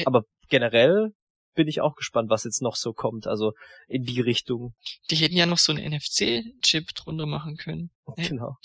Aber 0.05 0.23
generell 0.49 1.13
bin 1.55 1.67
ich 1.67 1.81
auch 1.81 1.95
gespannt, 1.95 2.29
was 2.29 2.43
jetzt 2.43 2.61
noch 2.61 2.75
so 2.75 2.93
kommt, 2.93 3.27
also 3.27 3.53
in 3.87 4.03
die 4.03 4.21
Richtung. 4.21 4.73
Die 5.09 5.15
hätten 5.15 5.35
ja 5.35 5.45
noch 5.45 5.57
so 5.57 5.73
einen 5.73 5.93
NFC-Chip 5.93 6.93
drunter 6.95 7.25
machen 7.25 7.57
können. 7.57 7.91
Genau. 8.15 8.55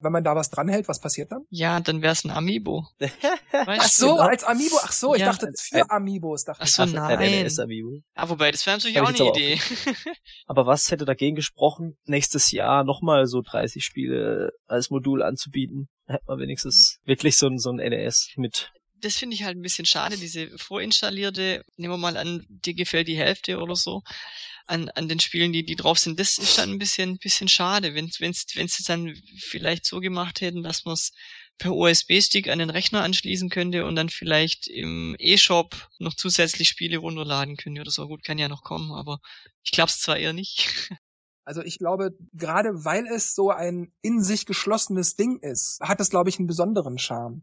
Wenn 0.00 0.12
man 0.12 0.24
da 0.24 0.36
was 0.36 0.50
dranhält, 0.50 0.88
was 0.88 1.00
passiert 1.00 1.32
dann? 1.32 1.44
Ja, 1.50 1.80
dann 1.80 2.02
wär's 2.02 2.24
ein 2.24 2.30
Amiibo. 2.30 2.86
ach 3.52 3.82
so, 3.84 4.14
genau. 4.14 4.28
als 4.28 4.44
Amiibo. 4.44 4.76
Ach 4.82 4.92
so, 4.92 5.14
ich 5.14 5.20
ja. 5.20 5.26
dachte 5.26 5.50
für 5.56 5.90
Amiibos. 5.90 6.44
Dachte 6.44 6.62
ach 6.62 6.68
so, 6.68 6.84
ich. 6.84 6.92
nein. 6.92 7.18
Ein 7.18 7.32
NS-Amiibo. 7.32 8.00
Ah, 8.14 8.28
wobei, 8.28 8.50
das 8.50 8.64
wäre 8.66 8.76
natürlich 8.76 9.00
auch 9.00 9.08
eine 9.08 9.30
Idee. 9.30 9.60
aber 10.46 10.66
was 10.66 10.90
hätte 10.90 11.04
dagegen 11.04 11.36
gesprochen, 11.36 11.96
nächstes 12.04 12.52
Jahr 12.52 12.84
nochmal 12.84 13.26
so 13.26 13.42
30 13.42 13.84
Spiele 13.84 14.52
als 14.66 14.90
Modul 14.90 15.22
anzubieten? 15.22 15.88
Hätte 16.06 16.24
man 16.26 16.38
wenigstens 16.38 16.98
wirklich 17.04 17.36
so 17.36 17.46
ein, 17.48 17.58
so 17.58 17.70
ein 17.70 17.76
NES 17.76 18.32
mit 18.36 18.70
das 19.00 19.16
finde 19.16 19.34
ich 19.34 19.44
halt 19.44 19.56
ein 19.56 19.62
bisschen 19.62 19.86
schade, 19.86 20.16
diese 20.16 20.56
vorinstallierte, 20.58 21.64
nehmen 21.76 21.94
wir 21.94 21.98
mal 21.98 22.16
an, 22.16 22.44
dir 22.48 22.74
gefällt 22.74 23.08
die 23.08 23.16
Hälfte 23.16 23.58
oder 23.58 23.76
so 23.76 24.02
an, 24.66 24.90
an 24.90 25.08
den 25.08 25.18
Spielen, 25.18 25.52
die, 25.52 25.64
die 25.64 25.76
drauf 25.76 25.98
sind. 25.98 26.20
Das 26.20 26.38
ist 26.38 26.58
dann 26.58 26.70
ein 26.70 26.78
bisschen, 26.78 27.18
bisschen 27.18 27.48
schade, 27.48 27.94
wenn 27.94 28.10
wenn's, 28.18 28.46
wenn's 28.54 28.76
dann 28.84 29.14
vielleicht 29.38 29.86
so 29.86 30.00
gemacht 30.00 30.40
hätten, 30.40 30.62
dass 30.62 30.84
man 30.84 30.94
es 30.94 31.12
per 31.56 31.74
USB-Stick 31.74 32.48
an 32.48 32.58
den 32.58 32.70
Rechner 32.70 33.02
anschließen 33.02 33.48
könnte 33.50 33.84
und 33.84 33.96
dann 33.96 34.10
vielleicht 34.10 34.68
im 34.68 35.16
E-Shop 35.18 35.88
noch 35.98 36.14
zusätzlich 36.14 36.68
Spiele 36.68 36.98
runterladen 36.98 37.56
könnte 37.56 37.80
oder 37.80 37.90
so. 37.90 38.06
Gut, 38.06 38.22
kann 38.22 38.38
ja 38.38 38.48
noch 38.48 38.62
kommen, 38.62 38.92
aber 38.92 39.20
ich 39.64 39.72
glaube 39.72 39.88
es 39.88 40.00
zwar 40.00 40.18
eher 40.18 40.32
nicht. 40.32 40.68
Also 41.44 41.62
ich 41.62 41.78
glaube, 41.78 42.10
gerade 42.34 42.84
weil 42.84 43.06
es 43.06 43.34
so 43.34 43.50
ein 43.50 43.90
in 44.02 44.22
sich 44.22 44.44
geschlossenes 44.44 45.16
Ding 45.16 45.38
ist, 45.38 45.80
hat 45.80 45.98
es, 45.98 46.10
glaube 46.10 46.28
ich, 46.28 46.38
einen 46.38 46.46
besonderen 46.46 46.98
Charme. 46.98 47.40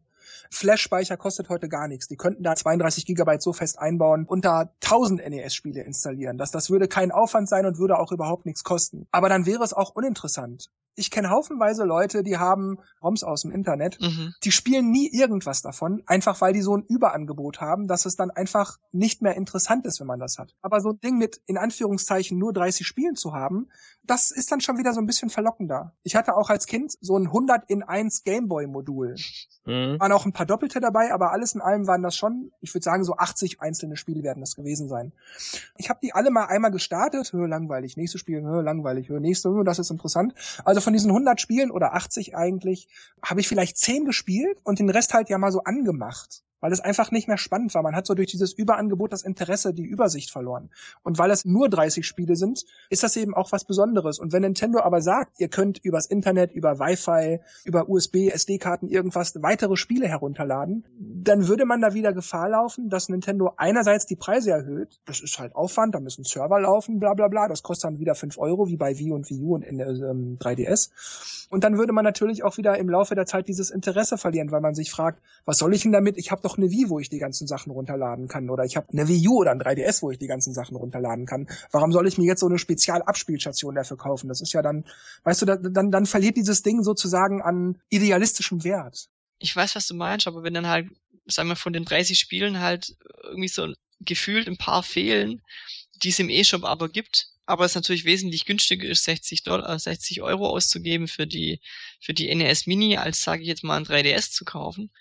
Flash-Speicher 0.52 1.18
kostet 1.18 1.50
heute 1.50 1.70
gar 1.70 1.88
nichts. 1.88 2.08
Die 2.08 2.18
könnten 2.18 2.44
da 2.44 2.56
32 2.56 3.06
Gigabyte 3.06 3.42
so 3.42 3.54
fest 3.54 3.80
einbauen 3.80 4.26
und 4.26 4.46
da 4.46 4.72
1000 4.84 5.28
NES-Spiele 5.28 5.84
installieren. 5.84 6.38
Das, 6.38 6.52
das 6.52 6.70
würde 6.70 6.88
kein 6.88 7.12
Aufwand 7.12 7.50
sein 7.50 7.66
und 7.66 7.78
würde 7.78 8.00
auch 8.00 8.12
überhaupt 8.12 8.46
nichts 8.46 8.64
kosten. 8.64 9.08
Aber 9.12 9.30
dann 9.30 9.46
wäre 9.46 9.64
es 9.64 9.74
auch 9.74 9.96
uninteressant. 9.96 10.70
Ich 10.98 11.12
kenne 11.12 11.30
haufenweise 11.30 11.84
Leute, 11.84 12.24
die 12.24 12.38
haben 12.38 12.80
ROMs 13.04 13.24
aus 13.24 13.42
dem 13.42 13.52
Internet, 13.52 14.00
mhm. 14.00 14.34
die 14.44 14.52
spielen 14.52 14.92
nie 14.92 15.10
irgendwas 15.12 15.62
davon, 15.62 16.02
einfach 16.06 16.40
weil 16.40 16.54
die 16.54 16.62
so 16.62 16.76
ein 16.76 16.84
Überangebot 16.84 17.60
haben, 17.60 17.88
dass 17.88 18.06
es 18.06 18.16
dann 18.16 18.32
einfach 18.32 18.78
nicht 18.94 19.22
mehr 19.22 19.36
interessant 19.36 19.86
ist, 19.86 20.00
wenn 20.00 20.08
man 20.08 20.20
das 20.20 20.38
hat. 20.38 20.56
Aber 20.62 20.80
so 20.80 20.92
ein 20.92 21.00
Ding 21.02 21.18
mit 21.18 21.42
in 21.48 21.58
Anführungszeichen 21.58 22.38
nur 22.38 22.54
30 22.54 22.88
Spielen 22.88 23.16
zu 23.16 23.34
haben, 23.34 23.68
das 24.04 24.32
ist 24.32 24.52
dann 24.52 24.62
schon 24.62 24.78
wieder 24.78 24.94
so 24.94 25.02
ein 25.02 25.06
bisschen 25.06 25.30
verlockender. 25.30 25.94
Ich 26.04 26.16
hatte 26.16 26.36
auch 26.38 26.50
als 26.50 26.66
Kind 26.66 26.94
so 27.02 27.18
ein 27.18 27.28
100 27.28 27.70
in 27.70 27.84
1 27.84 28.24
Gameboy-Modul. 28.24 29.16
Mhm. 29.66 30.00
Waren 30.00 30.12
auch 30.16 30.26
ein 30.26 30.34
paar 30.34 30.46
Doppelte 30.46 30.80
dabei, 30.80 31.14
aber 31.14 31.32
alles 31.32 31.54
in 31.54 31.62
allem 31.62 31.88
waren 31.88 32.02
das 32.02 32.16
schon, 32.16 32.52
ich 32.62 32.74
würde 32.74 32.84
sagen, 32.84 33.04
so 33.04 33.16
80 33.18 33.62
einzelne 33.62 33.98
Spiele 33.98 34.24
werden 34.24 34.40
das 34.40 34.56
gewesen 34.56 34.88
sein. 34.88 35.12
Ich 35.78 35.90
habe 35.90 36.00
die 36.02 36.14
alle 36.14 36.32
mal 36.32 36.46
einmal 36.46 36.72
gestartet, 36.72 37.34
hör 37.34 37.48
langweilig, 37.48 37.98
nächstes 37.98 38.22
Spiel, 38.22 38.42
hör 38.42 38.64
langweilig, 38.64 39.10
hör 39.10 39.20
nächste, 39.20 39.50
hör, 39.50 39.64
das 39.64 39.80
ist 39.80 39.92
interessant. 39.92 40.34
Also 40.64 40.82
von 40.82 40.94
diesen 40.94 41.12
100 41.12 41.40
Spielen 41.40 41.72
oder 41.72 41.94
80 41.94 42.36
eigentlich, 42.36 42.88
habe 43.22 43.40
ich 43.42 43.48
vielleicht 43.48 43.78
10 43.78 44.06
gespielt 44.06 44.58
und 44.64 44.80
den 44.80 44.90
Rest 44.90 45.14
halt 45.14 45.30
ja 45.30 45.38
mal 45.38 45.52
so 45.52 45.64
angemacht 45.64 46.44
weil 46.66 46.72
es 46.72 46.82
einfach 46.82 47.12
nicht 47.12 47.28
mehr 47.28 47.38
spannend 47.38 47.76
war. 47.76 47.84
Man 47.84 47.96
hat 47.96 48.08
so 48.08 48.16
durch 48.16 48.32
dieses 48.32 48.52
Überangebot 48.52 49.14
das 49.14 49.22
Interesse, 49.22 49.72
die 49.72 49.86
Übersicht 49.86 50.32
verloren. 50.32 50.72
Und 51.04 51.20
weil 51.20 51.30
es 51.30 51.46
nur 51.46 51.70
30 51.70 52.08
Spiele 52.08 52.36
sind, 52.36 52.66
ist 52.90 53.04
das 53.04 53.16
eben 53.18 53.36
auch 53.36 53.52
was 53.52 53.66
Besonderes. 53.66 54.18
Und 54.18 54.34
wenn 54.34 54.42
Nintendo 54.42 54.80
aber 54.80 55.00
sagt, 55.00 55.40
ihr 55.40 55.48
könnt 55.48 55.78
übers 55.78 56.08
Internet, 56.08 56.54
über 56.54 56.80
Wi-Fi, 56.80 57.40
über 57.66 57.88
USB, 57.88 58.30
SD-Karten 58.30 58.88
irgendwas 58.88 59.40
weitere 59.44 59.76
Spiele 59.76 60.08
herunterladen, 60.08 60.86
dann 60.98 61.48
würde 61.48 61.66
man 61.66 61.82
da 61.82 61.94
wieder 61.94 62.14
Gefahr 62.14 62.50
laufen, 62.50 62.90
dass 62.90 63.10
Nintendo 63.10 63.54
einerseits 63.58 64.08
die 64.08 64.16
Preise 64.16 64.50
erhöht. 64.50 65.00
Das 65.06 65.22
ist 65.22 65.38
halt 65.38 65.54
Aufwand, 65.54 65.94
da 65.94 66.00
müssen 66.00 66.24
Server 66.24 66.60
laufen, 66.60 67.00
bla 67.00 67.14
bla 67.14 67.28
bla. 67.28 67.48
Das 67.48 67.62
kostet 67.62 67.92
dann 67.92 68.00
wieder 68.00 68.16
5 68.16 68.40
Euro, 68.40 68.70
wie 68.70 68.78
bei 68.78 68.98
Wii 68.98 69.12
und 69.12 69.30
Wii 69.30 69.42
U 69.42 69.54
und 69.54 69.62
in, 69.62 69.80
ähm, 69.80 70.40
3DS. 70.40 70.90
Und 71.52 71.64
dann 71.64 71.78
würde 71.78 71.94
man 71.94 72.04
natürlich 72.04 72.44
auch 72.44 72.58
wieder 72.58 72.76
im 72.80 72.90
Laufe 72.90 73.14
der 73.14 73.28
Zeit 73.28 73.48
dieses 73.48 73.70
Interesse 73.70 74.18
verlieren, 74.18 74.50
weil 74.50 74.62
man 74.62 74.74
sich 74.74 74.90
fragt, 74.90 75.22
was 75.46 75.60
soll 75.60 75.76
ich 75.76 75.84
denn 75.84 75.92
damit? 75.92 76.18
Ich 76.18 76.32
habe 76.32 76.42
doch 76.42 76.55
eine 76.58 76.72
Wii, 76.72 76.90
wo 76.90 77.00
ich 77.00 77.10
die 77.10 77.20
ganzen 77.20 77.48
Sachen 77.48 77.72
runterladen 77.72 78.28
kann. 78.28 78.50
Oder 78.50 78.66
ich 78.66 78.76
habe 78.76 78.88
eine 78.92 79.08
Wii 79.08 79.28
U 79.28 79.38
oder 79.40 79.52
ein 79.52 79.62
3DS, 79.62 80.02
wo 80.02 80.12
ich 80.12 80.18
die 80.18 80.28
ganzen 80.28 80.54
Sachen 80.54 80.76
runterladen 80.76 81.26
kann. 81.26 81.48
Warum 81.72 81.92
soll 81.92 82.08
ich 82.08 82.18
mir 82.18 82.26
jetzt 82.26 82.40
so 82.40 82.48
eine 82.48 82.60
Spezialabspielstation 82.60 83.76
dafür 83.76 83.98
kaufen? 83.98 84.28
Das 84.28 84.42
ist 84.42 84.54
ja 84.54 84.62
dann, 84.62 84.86
weißt 85.24 85.42
du, 85.42 85.46
dann, 85.46 85.92
dann 85.92 86.06
verliert 86.06 86.38
dieses 86.38 86.62
Ding 86.64 86.84
sozusagen 86.84 87.42
an 87.42 87.80
idealistischem 87.90 88.64
Wert. 88.64 89.08
Ich 89.40 89.56
weiß, 89.56 89.76
was 89.76 89.88
du 89.88 89.96
meinst, 89.96 90.28
aber 90.28 90.44
wenn 90.44 90.54
dann 90.54 90.68
halt, 90.68 90.90
sagen 91.28 91.50
wir, 91.50 91.56
von 91.56 91.74
den 91.74 91.86
30 91.86 92.18
Spielen 92.18 92.60
halt 92.60 92.96
irgendwie 93.24 93.48
so 93.48 93.74
gefühlt 94.00 94.48
ein 94.48 94.58
paar 94.58 94.84
fehlen, 94.84 95.42
die 96.04 96.10
es 96.10 96.20
im 96.20 96.30
E-Shop 96.30 96.64
aber 96.64 96.90
gibt, 96.90 97.30
aber 97.46 97.66
es 97.66 97.76
natürlich 97.76 98.06
wesentlich 98.06 98.46
günstiger 98.46 98.88
ist, 98.88 99.04
60 99.04 99.44
Dollar, 99.44 99.78
60 99.78 100.22
Euro 100.22 100.48
auszugeben 100.48 101.08
für 101.08 101.28
die, 101.28 101.62
für 102.00 102.14
die 102.14 102.34
NES 102.34 102.66
Mini, 102.66 102.98
als 102.98 103.22
sage 103.22 103.44
ich 103.44 103.48
jetzt 103.48 103.64
mal 103.64 103.78
ein 103.78 103.86
3DS 103.86 104.32
zu 104.32 104.46
kaufen, 104.46 104.92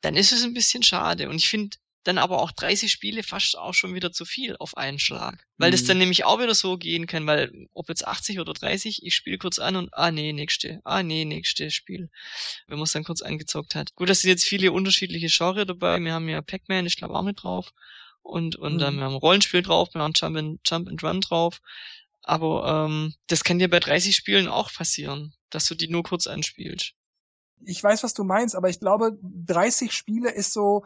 dann 0.00 0.16
ist 0.16 0.32
es 0.32 0.44
ein 0.44 0.54
bisschen 0.54 0.82
schade. 0.82 1.28
Und 1.28 1.36
ich 1.36 1.48
finde 1.48 1.76
dann 2.04 2.18
aber 2.18 2.40
auch 2.40 2.52
30 2.52 2.92
Spiele 2.92 3.22
fast 3.22 3.56
auch 3.56 3.72
schon 3.72 3.94
wieder 3.94 4.12
zu 4.12 4.24
viel 4.24 4.56
auf 4.58 4.76
einen 4.76 4.98
Schlag. 4.98 5.46
Weil 5.56 5.70
mhm. 5.70 5.72
das 5.72 5.84
dann 5.84 5.98
nämlich 5.98 6.24
auch 6.24 6.38
wieder 6.38 6.54
so 6.54 6.76
gehen 6.76 7.06
kann, 7.06 7.26
weil 7.26 7.50
ob 7.72 7.88
jetzt 7.88 8.06
80 8.06 8.40
oder 8.40 8.52
30, 8.52 9.02
ich 9.02 9.14
spiele 9.14 9.38
kurz 9.38 9.58
an 9.58 9.76
und 9.76 9.88
ah 9.94 10.10
nee, 10.10 10.32
nächste, 10.32 10.80
ah 10.84 11.02
nee, 11.02 11.24
nächste 11.24 11.70
Spiel. 11.70 12.10
Wenn 12.66 12.78
man 12.78 12.84
es 12.84 12.92
dann 12.92 13.04
kurz 13.04 13.22
angezockt 13.22 13.74
hat. 13.74 13.94
Gut, 13.94 14.10
das 14.10 14.20
sind 14.20 14.30
jetzt 14.30 14.44
viele 14.44 14.70
unterschiedliche 14.72 15.28
Genre 15.28 15.66
dabei. 15.66 15.98
Wir 15.98 16.12
haben 16.12 16.28
ja 16.28 16.42
Pac-Man, 16.42 16.86
ich 16.86 16.96
glaube 16.96 17.14
auch 17.14 17.22
mit 17.22 17.42
drauf. 17.42 17.72
Und, 18.22 18.56
und 18.56 18.74
mhm. 18.74 18.78
dann 18.78 18.96
wir 18.96 19.04
haben 19.04 19.16
Rollenspiel 19.16 19.62
drauf, 19.62 19.88
wir 19.94 20.02
haben 20.02 20.14
Jump 20.14 20.36
and, 20.36 20.60
Jump 20.66 20.88
and 20.88 21.02
Run 21.02 21.20
drauf. 21.20 21.60
Aber 22.22 22.86
ähm, 22.86 23.14
das 23.26 23.44
kann 23.44 23.58
dir 23.58 23.68
bei 23.68 23.80
30 23.80 24.14
Spielen 24.14 24.48
auch 24.48 24.72
passieren, 24.72 25.34
dass 25.50 25.66
du 25.66 25.74
die 25.74 25.88
nur 25.88 26.02
kurz 26.02 26.26
anspielst 26.26 26.94
ich 27.66 27.82
weiß, 27.82 28.02
was 28.02 28.14
du 28.14 28.24
meinst, 28.24 28.54
aber 28.54 28.68
ich 28.68 28.80
glaube, 28.80 29.18
30 29.22 29.92
Spiele 29.92 30.30
ist 30.30 30.52
so, 30.52 30.84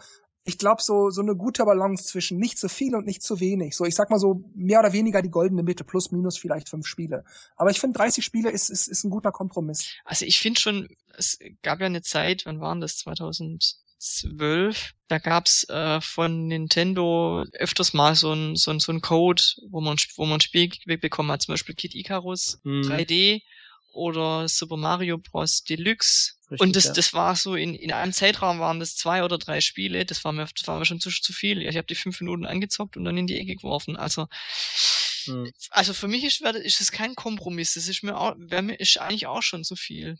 ich 0.48 0.56
glaube, 0.56 0.82
so, 0.82 1.10
so 1.10 1.20
eine 1.20 1.36
gute 1.36 1.64
Balance 1.64 2.04
zwischen 2.04 2.38
nicht 2.38 2.58
zu 2.58 2.70
viel 2.70 2.94
und 2.94 3.04
nicht 3.04 3.22
zu 3.22 3.38
wenig. 3.38 3.76
So, 3.76 3.84
ich 3.84 3.94
sag 3.94 4.08
mal 4.08 4.18
so, 4.18 4.42
mehr 4.54 4.80
oder 4.80 4.94
weniger 4.94 5.20
die 5.20 5.30
goldene 5.30 5.62
Mitte, 5.62 5.84
plus 5.84 6.10
minus 6.10 6.38
vielleicht 6.38 6.70
fünf 6.70 6.86
Spiele. 6.86 7.24
Aber 7.56 7.70
ich 7.70 7.78
finde, 7.78 7.98
30 7.98 8.24
Spiele 8.24 8.50
ist, 8.50 8.70
ist, 8.70 8.88
ist 8.88 9.04
ein 9.04 9.10
guter 9.10 9.30
Kompromiss. 9.30 9.92
Also 10.04 10.24
ich 10.24 10.38
finde 10.38 10.58
schon, 10.58 10.88
es 11.18 11.38
gab 11.62 11.80
ja 11.80 11.86
eine 11.86 12.00
Zeit, 12.00 12.46
wann 12.46 12.60
waren 12.60 12.80
das, 12.80 12.96
2012, 12.96 14.92
da 15.08 15.18
gab's 15.18 15.68
äh, 15.68 16.00
von 16.00 16.46
Nintendo 16.46 17.44
öfters 17.52 17.92
mal 17.92 18.14
so 18.14 18.32
ein, 18.32 18.56
so 18.56 18.70
ein, 18.70 18.80
so 18.80 18.90
ein 18.90 19.02
Code, 19.02 19.42
wo 19.68 19.82
man, 19.82 19.98
wo 20.16 20.24
man 20.24 20.38
ein 20.38 20.40
Spiel 20.40 20.70
bekommen 20.98 21.30
hat, 21.30 21.42
zum 21.42 21.52
Beispiel 21.52 21.74
Kid 21.74 21.94
Icarus 21.94 22.58
hm. 22.64 22.82
3D 22.82 23.42
oder 23.92 24.48
Super 24.48 24.78
Mario 24.78 25.18
Bros. 25.18 25.64
Deluxe. 25.64 26.37
Richtig, 26.50 26.66
und 26.66 26.76
das, 26.76 26.84
ja. 26.84 26.92
das 26.94 27.12
war 27.12 27.36
so, 27.36 27.56
in, 27.56 27.74
in 27.74 27.92
einem 27.92 28.12
Zeitraum 28.12 28.58
waren 28.58 28.80
das 28.80 28.96
zwei 28.96 29.22
oder 29.22 29.36
drei 29.36 29.60
Spiele, 29.60 30.06
das 30.06 30.24
war 30.24 30.32
mir, 30.32 30.46
das 30.46 30.66
war 30.66 30.78
mir 30.78 30.86
schon 30.86 31.00
zu, 31.00 31.10
zu 31.10 31.32
viel. 31.34 31.60
Ich 31.60 31.76
habe 31.76 31.86
die 31.86 31.94
fünf 31.94 32.20
Minuten 32.20 32.46
angezockt 32.46 32.96
und 32.96 33.04
dann 33.04 33.18
in 33.18 33.26
die 33.26 33.38
Ecke 33.38 33.54
geworfen. 33.56 33.96
Also, 33.96 34.28
hm. 35.24 35.52
also 35.70 35.92
für 35.92 36.08
mich 36.08 36.24
ist, 36.24 36.40
ist 36.40 36.80
es 36.80 36.90
kein 36.90 37.14
Kompromiss. 37.14 37.74
Das 37.74 37.86
ist 37.86 38.02
mir 38.02 38.16
auch, 38.16 38.34
wäre 38.38 38.62
mir, 38.62 38.80
ist 38.80 38.98
eigentlich 38.98 39.26
auch 39.26 39.42
schon 39.42 39.62
zu 39.62 39.76
viel. 39.76 40.18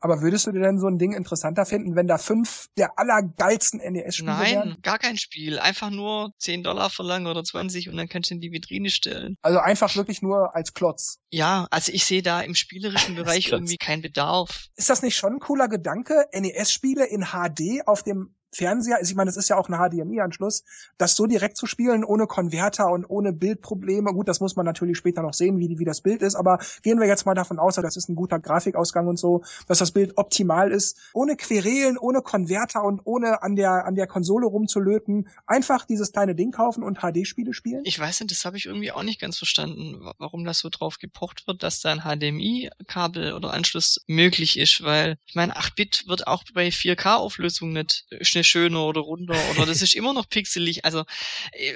Aber 0.00 0.22
würdest 0.22 0.46
du 0.46 0.52
dir 0.52 0.60
denn 0.60 0.78
so 0.78 0.86
ein 0.86 0.98
Ding 0.98 1.12
interessanter 1.12 1.66
finden, 1.66 1.94
wenn 1.96 2.06
da 2.06 2.18
fünf 2.18 2.68
der 2.76 2.98
allergeilsten 2.98 3.80
NES-Spiele 3.80 4.30
Nein, 4.32 4.54
wären? 4.54 4.76
gar 4.82 4.98
kein 4.98 5.16
Spiel. 5.16 5.58
Einfach 5.58 5.90
nur 5.90 6.32
10 6.38 6.62
Dollar 6.62 6.90
verlangen 6.90 7.26
oder 7.26 7.44
20 7.44 7.88
und 7.88 7.96
dann 7.96 8.08
kannst 8.08 8.30
du 8.30 8.34
in 8.34 8.40
die 8.40 8.52
Vitrine 8.52 8.90
stellen. 8.90 9.36
Also 9.42 9.58
einfach 9.58 9.94
wirklich 9.96 10.22
nur 10.22 10.54
als 10.54 10.74
Klotz. 10.74 11.18
Ja, 11.30 11.66
also 11.70 11.92
ich 11.92 12.04
sehe 12.04 12.22
da 12.22 12.40
im 12.40 12.54
spielerischen 12.54 13.14
Bereich 13.16 13.48
irgendwie 13.48 13.76
keinen 13.76 14.02
Bedarf. 14.02 14.66
Ist 14.76 14.90
das 14.90 15.02
nicht 15.02 15.16
schon 15.16 15.34
ein 15.34 15.40
cooler 15.40 15.68
Gedanke, 15.68 16.26
NES-Spiele 16.32 17.06
in 17.06 17.26
HD 17.26 17.86
auf 17.86 18.02
dem 18.02 18.34
Fernseher, 18.52 18.98
ich 19.02 19.14
meine, 19.14 19.28
das 19.28 19.36
ist 19.36 19.48
ja 19.48 19.56
auch 19.56 19.68
ein 19.68 19.76
HDMI-Anschluss, 19.76 20.64
das 20.98 21.16
so 21.16 21.26
direkt 21.26 21.56
zu 21.56 21.66
spielen, 21.66 22.04
ohne 22.04 22.26
Konverter 22.26 22.90
und 22.90 23.04
ohne 23.08 23.32
Bildprobleme. 23.32 24.12
Gut, 24.12 24.28
das 24.28 24.40
muss 24.40 24.56
man 24.56 24.66
natürlich 24.66 24.98
später 24.98 25.22
noch 25.22 25.34
sehen, 25.34 25.58
wie, 25.58 25.78
wie 25.78 25.84
das 25.84 26.00
Bild 26.00 26.22
ist, 26.22 26.34
aber 26.34 26.58
gehen 26.82 26.98
wir 26.98 27.06
jetzt 27.06 27.26
mal 27.26 27.34
davon 27.34 27.58
aus, 27.58 27.76
das 27.76 27.96
ist 27.96 28.08
ein 28.08 28.16
guter 28.16 28.38
Grafikausgang 28.38 29.06
und 29.06 29.18
so, 29.18 29.42
dass 29.68 29.78
das 29.78 29.92
Bild 29.92 30.18
optimal 30.18 30.70
ist, 30.70 30.98
ohne 31.14 31.36
Querelen, 31.36 31.96
ohne 31.96 32.22
Konverter 32.22 32.82
und 32.84 33.00
ohne 33.04 33.42
an 33.42 33.56
der, 33.56 33.86
an 33.86 33.94
der 33.94 34.06
Konsole 34.06 34.46
rumzulöten, 34.46 35.28
einfach 35.46 35.86
dieses 35.86 36.12
kleine 36.12 36.34
Ding 36.34 36.50
kaufen 36.50 36.82
und 36.82 36.98
HD-Spiele 36.98 37.54
spielen? 37.54 37.82
Ich 37.84 37.98
weiß 37.98 38.20
nicht, 38.20 38.32
das 38.32 38.44
habe 38.44 38.56
ich 38.56 38.66
irgendwie 38.66 38.92
auch 38.92 39.02
nicht 39.02 39.20
ganz 39.20 39.38
verstanden, 39.38 40.00
warum 40.18 40.44
das 40.44 40.58
so 40.58 40.68
drauf 40.68 40.98
gepocht 40.98 41.46
wird, 41.46 41.62
dass 41.62 41.80
da 41.80 41.92
ein 41.92 42.00
HDMI-Kabel 42.00 43.32
oder 43.32 43.52
Anschluss 43.52 44.00
möglich 44.06 44.58
ist, 44.58 44.82
weil 44.82 45.16
ich 45.26 45.34
meine, 45.34 45.56
8-Bit 45.56 46.04
wird 46.08 46.26
auch 46.26 46.44
bei 46.52 46.68
4K-Auflösung 46.68 47.72
nicht 47.72 48.06
schnell 48.20 48.39
schöner 48.44 48.84
oder 48.84 49.00
runder 49.00 49.36
oder 49.50 49.66
das 49.66 49.82
ist 49.82 49.94
immer 49.94 50.12
noch 50.12 50.28
pixelig. 50.28 50.84
Also 50.84 51.04
äh, 51.52 51.74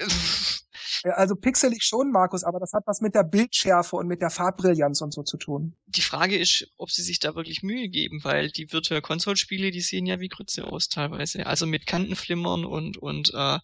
also 1.04 1.36
pixelig 1.36 1.82
schon, 1.82 2.10
Markus, 2.10 2.44
aber 2.44 2.60
das 2.60 2.72
hat 2.72 2.84
was 2.86 3.00
mit 3.00 3.14
der 3.14 3.24
Bildschärfe 3.24 3.96
und 3.96 4.06
mit 4.06 4.22
der 4.22 4.30
Farbbrillanz 4.30 5.00
und 5.00 5.12
so 5.12 5.22
zu 5.22 5.36
tun. 5.36 5.76
Die 5.86 6.02
Frage 6.02 6.36
ist, 6.36 6.66
ob 6.76 6.90
sie 6.90 7.02
sich 7.02 7.20
da 7.20 7.34
wirklich 7.34 7.62
Mühe 7.62 7.88
geben, 7.88 8.22
weil 8.22 8.50
die 8.50 8.72
Virtual 8.72 9.02
Console 9.02 9.36
Spiele, 9.36 9.70
die 9.70 9.80
sehen 9.80 10.06
ja 10.06 10.20
wie 10.20 10.28
Grütze 10.28 10.64
aus 10.64 10.88
teilweise. 10.88 11.46
Also 11.46 11.66
mit 11.66 11.86
Kantenflimmern 11.86 12.64
und 12.64 12.96
und 12.96 13.32
äh, 13.34 13.58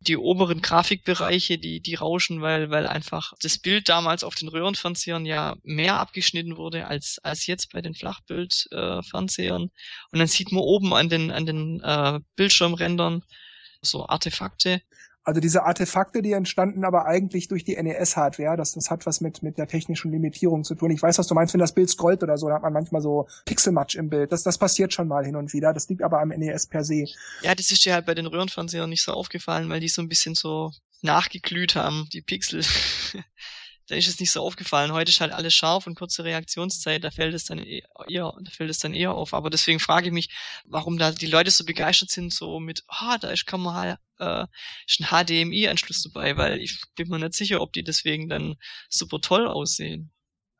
die 0.00 0.16
oberen 0.16 0.60
Grafikbereiche, 0.60 1.58
die 1.58 1.80
die 1.80 1.94
rauschen, 1.94 2.42
weil 2.42 2.70
weil 2.70 2.86
einfach 2.86 3.32
das 3.40 3.58
Bild 3.58 3.88
damals 3.88 4.24
auf 4.24 4.34
den 4.34 4.48
Röhrenfernsehern 4.48 5.24
ja 5.24 5.56
mehr 5.62 5.98
abgeschnitten 5.98 6.56
wurde 6.56 6.86
als 6.86 7.18
als 7.22 7.46
jetzt 7.46 7.72
bei 7.72 7.80
den 7.80 7.94
Flachbildfernsehern. 7.94 9.62
Äh, 9.62 10.10
und 10.12 10.18
dann 10.18 10.28
sieht 10.28 10.52
man 10.52 10.62
oben 10.62 10.92
an 10.92 11.08
den 11.08 11.30
an 11.30 11.46
den 11.46 11.80
äh, 11.82 12.20
Bildschirmrändern 12.36 13.22
so 13.82 14.06
Artefakte 14.06 14.82
also 15.26 15.40
diese 15.40 15.64
Artefakte, 15.64 16.22
die 16.22 16.32
entstanden 16.32 16.84
aber 16.84 17.06
eigentlich 17.06 17.48
durch 17.48 17.64
die 17.64 17.74
NES-Hardware, 17.74 18.56
das, 18.56 18.72
das 18.72 18.90
hat 18.90 19.06
was 19.06 19.20
mit, 19.20 19.42
mit 19.42 19.58
der 19.58 19.66
technischen 19.66 20.12
Limitierung 20.12 20.62
zu 20.62 20.76
tun. 20.76 20.92
Ich 20.92 21.02
weiß, 21.02 21.18
was 21.18 21.26
du 21.26 21.34
meinst, 21.34 21.52
wenn 21.52 21.60
das 21.60 21.74
Bild 21.74 21.90
scrollt 21.90 22.22
oder 22.22 22.38
so, 22.38 22.48
da 22.48 22.54
hat 22.54 22.62
man 22.62 22.72
manchmal 22.72 23.02
so 23.02 23.26
Pixelmatch 23.44 23.96
im 23.96 24.08
Bild. 24.08 24.30
Das, 24.30 24.44
das 24.44 24.56
passiert 24.56 24.94
schon 24.94 25.08
mal 25.08 25.24
hin 25.24 25.34
und 25.34 25.52
wieder. 25.52 25.72
Das 25.72 25.88
liegt 25.88 26.02
aber 26.02 26.20
am 26.20 26.28
NES 26.28 26.68
per 26.68 26.84
se. 26.84 27.06
Ja, 27.42 27.56
das 27.56 27.72
ist 27.72 27.84
dir 27.84 27.94
halt 27.94 28.06
bei 28.06 28.14
den 28.14 28.26
Röhrenfernsehern 28.26 28.88
nicht 28.88 29.02
so 29.02 29.12
aufgefallen, 29.12 29.68
weil 29.68 29.80
die 29.80 29.88
so 29.88 30.00
ein 30.00 30.08
bisschen 30.08 30.36
so 30.36 30.70
nachgeglüht 31.02 31.74
haben, 31.74 32.08
die 32.12 32.22
Pixel. 32.22 32.62
da 33.88 33.94
ist 33.94 34.08
es 34.08 34.20
nicht 34.20 34.30
so 34.30 34.42
aufgefallen. 34.42 34.92
Heute 34.92 35.10
ist 35.10 35.20
halt 35.20 35.32
alles 35.32 35.54
scharf 35.54 35.86
und 35.86 35.96
kurze 35.96 36.24
Reaktionszeit, 36.24 37.04
da 37.04 37.10
fällt 37.10 37.34
es 37.34 37.44
dann 37.44 37.58
eher, 37.58 37.86
da 38.40 38.50
fällt 38.50 38.70
es 38.70 38.78
dann 38.78 38.94
eher 38.94 39.12
auf. 39.12 39.34
Aber 39.34 39.50
deswegen 39.50 39.80
frage 39.80 40.06
ich 40.08 40.12
mich, 40.12 40.30
warum 40.64 40.98
da 40.98 41.12
die 41.12 41.26
Leute 41.26 41.50
so 41.50 41.64
begeistert 41.64 42.10
sind, 42.10 42.32
so 42.32 42.58
mit, 42.60 42.84
ah, 42.88 43.18
da 43.18 43.30
ist 43.30 43.46
kann 43.46 43.60
man 43.60 43.96
äh, 44.18 44.46
ist 44.86 45.00
ein 45.00 45.24
HDMI-Anschluss 45.26 46.02
dabei, 46.02 46.36
weil 46.36 46.58
ich 46.58 46.80
bin 46.96 47.08
mir 47.08 47.18
nicht 47.18 47.34
sicher, 47.34 47.60
ob 47.60 47.72
die 47.72 47.84
deswegen 47.84 48.28
dann 48.28 48.56
super 48.88 49.20
toll 49.20 49.46
aussehen. 49.46 50.10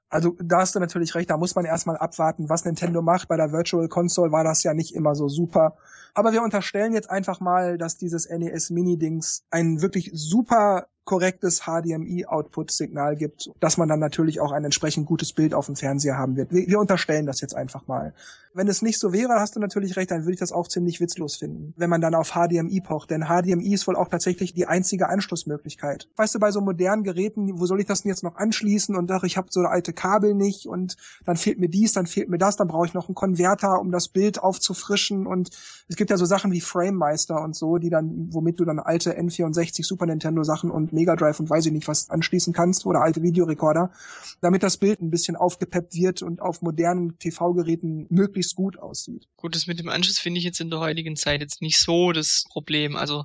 Also 0.09 0.37
da 0.41 0.61
hast 0.61 0.75
du 0.75 0.79
natürlich 0.79 1.15
recht, 1.17 1.31
da 1.31 1.37
muss 1.37 1.57
man 1.57 1.65
erstmal 1.65 1.97
abwarten, 1.97 2.49
was 2.49 2.65
Nintendo 2.65 3.03
macht. 3.03 3.27
Bei 3.29 3.37
der 3.37 3.51
Virtual 3.51 3.89
Console 3.89 4.31
war 4.31 4.45
das 4.45 4.63
ja 4.63 4.73
nicht 4.73 4.95
immer 4.95 5.17
so 5.17 5.29
super. 5.29 5.77
Aber 6.15 6.33
wir 6.33 6.43
unterstellen 6.43 6.93
jetzt 6.93 7.11
einfach 7.11 7.41
mal, 7.41 7.77
dass 7.77 7.99
dieses 7.99 8.29
NES 8.29 8.71
Mini-Dings 8.71 9.45
ein 9.51 9.83
wirklich 9.83 10.11
super 10.15 10.87
korrektes 11.07 11.63
HDMI-Output-Signal 11.63 13.17
gibt, 13.17 13.51
dass 13.61 13.79
man 13.79 13.89
dann 13.89 14.01
natürlich 14.01 14.41
auch 14.41 14.51
ein 14.51 14.65
entsprechend 14.65 15.07
gutes 15.07 15.33
Bild 15.33 15.55
auf 15.55 15.67
dem 15.67 15.77
Fernseher 15.77 16.19
haben 16.19 16.37
wird. 16.37 16.53
Wir, 16.53 16.67
wir, 16.67 16.81
unterstellen 16.81 17.27
das 17.27 17.41
jetzt 17.41 17.55
einfach 17.55 17.87
mal. 17.87 18.13
Wenn 18.53 18.69
es 18.69 18.83
nicht 18.83 18.99
so 18.99 19.13
wäre, 19.13 19.35
hast 19.35 19.55
du 19.55 19.61
natürlich 19.61 19.97
recht, 19.97 20.11
dann 20.11 20.23
würde 20.23 20.33
ich 20.33 20.41
das 20.41 20.51
auch 20.51 20.67
ziemlich 20.67 20.99
witzlos 20.99 21.37
finden, 21.37 21.75
wenn 21.77 21.91
man 21.91 22.01
dann 22.01 22.15
auf 22.15 22.33
HDMI 22.33 22.81
pocht. 22.81 23.11
Denn 23.11 23.27
HDMI 23.27 23.73
ist 23.75 23.87
wohl 23.87 23.97
auch 23.97 24.09
tatsächlich 24.09 24.53
die 24.55 24.67
einzige 24.67 25.09
Anschlussmöglichkeit. 25.09 26.09
Weißt 26.17 26.35
du, 26.35 26.39
bei 26.41 26.51
so 26.51 26.61
modernen 26.61 27.05
Geräten, 27.05 27.61
wo 27.61 27.67
soll 27.67 27.81
ich 27.81 27.87
das 27.87 28.03
denn 28.03 28.11
jetzt 28.11 28.25
noch 28.25 28.37
anschließen? 28.37 28.97
Und 28.97 29.11
ach, 29.13 29.25
ich 29.25 29.37
habe 29.37 29.49
so 29.51 29.61
alte 29.61 29.93
Kabel 29.93 30.35
nicht 30.35 30.67
und 30.67 30.97
dann 31.25 31.37
fehlt 31.37 31.61
mir 31.61 31.69
dies, 31.69 31.93
dann 31.93 32.07
fehlt 32.07 32.31
mir 32.31 32.39
das, 32.39 32.57
dann 32.57 32.67
brauche 32.67 32.87
ich 32.87 32.95
noch 32.95 33.09
einen 33.09 33.15
Konverter, 33.15 33.79
um 33.79 33.93
das 33.93 34.09
Bild 34.09 34.43
aufzufrischen. 34.43 35.27
Und 35.27 35.51
es 35.89 35.97
gibt 35.97 36.11
ja 36.11 36.17
so 36.17 36.25
Sachen 36.25 36.51
wie 36.51 36.63
FrameMeister 36.63 37.41
und 37.41 37.55
so, 37.55 37.77
die 37.77 37.91
dann, 37.91 38.29
womit 38.33 38.59
du 38.59 38.65
dann 38.65 38.81
alte 38.81 39.17
N64 39.17 39.85
Super 39.85 40.07
Nintendo 40.07 40.43
Sachen 40.43 40.71
und 40.71 40.93
Mega 40.97 41.15
Drive 41.15 41.39
und 41.39 41.49
weiß 41.49 41.67
ich 41.67 41.73
nicht 41.73 41.87
was 41.87 42.11
anschließen 42.11 42.53
kannst 42.53 42.87
oder 42.87 43.03
alte 43.03 43.23
Videorekorder, 43.23 43.93
damit 44.41 44.63
das 44.63 44.79
Bild 44.79 45.01
ein 45.01 45.11
bisschen 45.11 45.37
aufgepeppt 45.37 45.95
wird 45.95 46.23
und 46.23 46.41
auf 46.41 46.63
modernen 46.63 47.19
TV-Geräten 47.19 48.07
möglichst 48.09 48.57
gut 48.57 48.79
aussieht. 48.79 49.29
Gut, 49.37 49.55
das 49.55 49.67
mit 49.67 49.79
dem 49.79 49.89
Anschluss 49.89 50.19
finde 50.19 50.39
ich 50.39 50.45
jetzt 50.45 50.61
in 50.61 50.71
der 50.71 50.81
heutigen 50.81 51.15
Zeit 51.15 51.43
jetzt 51.43 51.63
nicht 51.63 51.79
so 51.79 52.13
das 52.13 52.45
Problem. 52.51 52.97
Also 52.97 53.25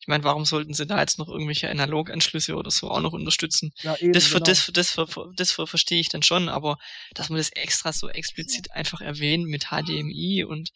ich 0.00 0.08
meine, 0.08 0.24
warum 0.24 0.44
sollten 0.44 0.74
sie 0.74 0.84
da 0.84 1.00
jetzt 1.00 1.20
noch 1.20 1.28
irgendwelche 1.28 1.70
Analoganschlüsse 1.70 2.56
oder 2.56 2.72
so 2.72 2.90
auch 2.90 3.00
noch 3.00 3.12
unterstützen? 3.12 3.70
Ja, 3.82 3.96
eben, 3.96 4.12
das, 4.12 4.26
für, 4.26 4.34
genau. 4.34 4.46
das, 4.46 4.58
für, 4.58 4.72
das, 4.72 4.90
für, 4.90 5.32
das 5.36 5.52
für, 5.52 5.66
verstehe 5.68 6.00
ich 6.00 6.08
dann 6.08 6.24
schon, 6.24 6.48
aber 6.48 6.76
dass 7.14 7.30
man 7.30 7.38
das 7.38 7.50
extra 7.50 7.92
so 7.92 8.08
explizit 8.08 8.72
einfach 8.72 9.00
erwähnt 9.00 9.46
mit 9.46 9.66
HDMI 9.66 10.44
und 10.44 10.70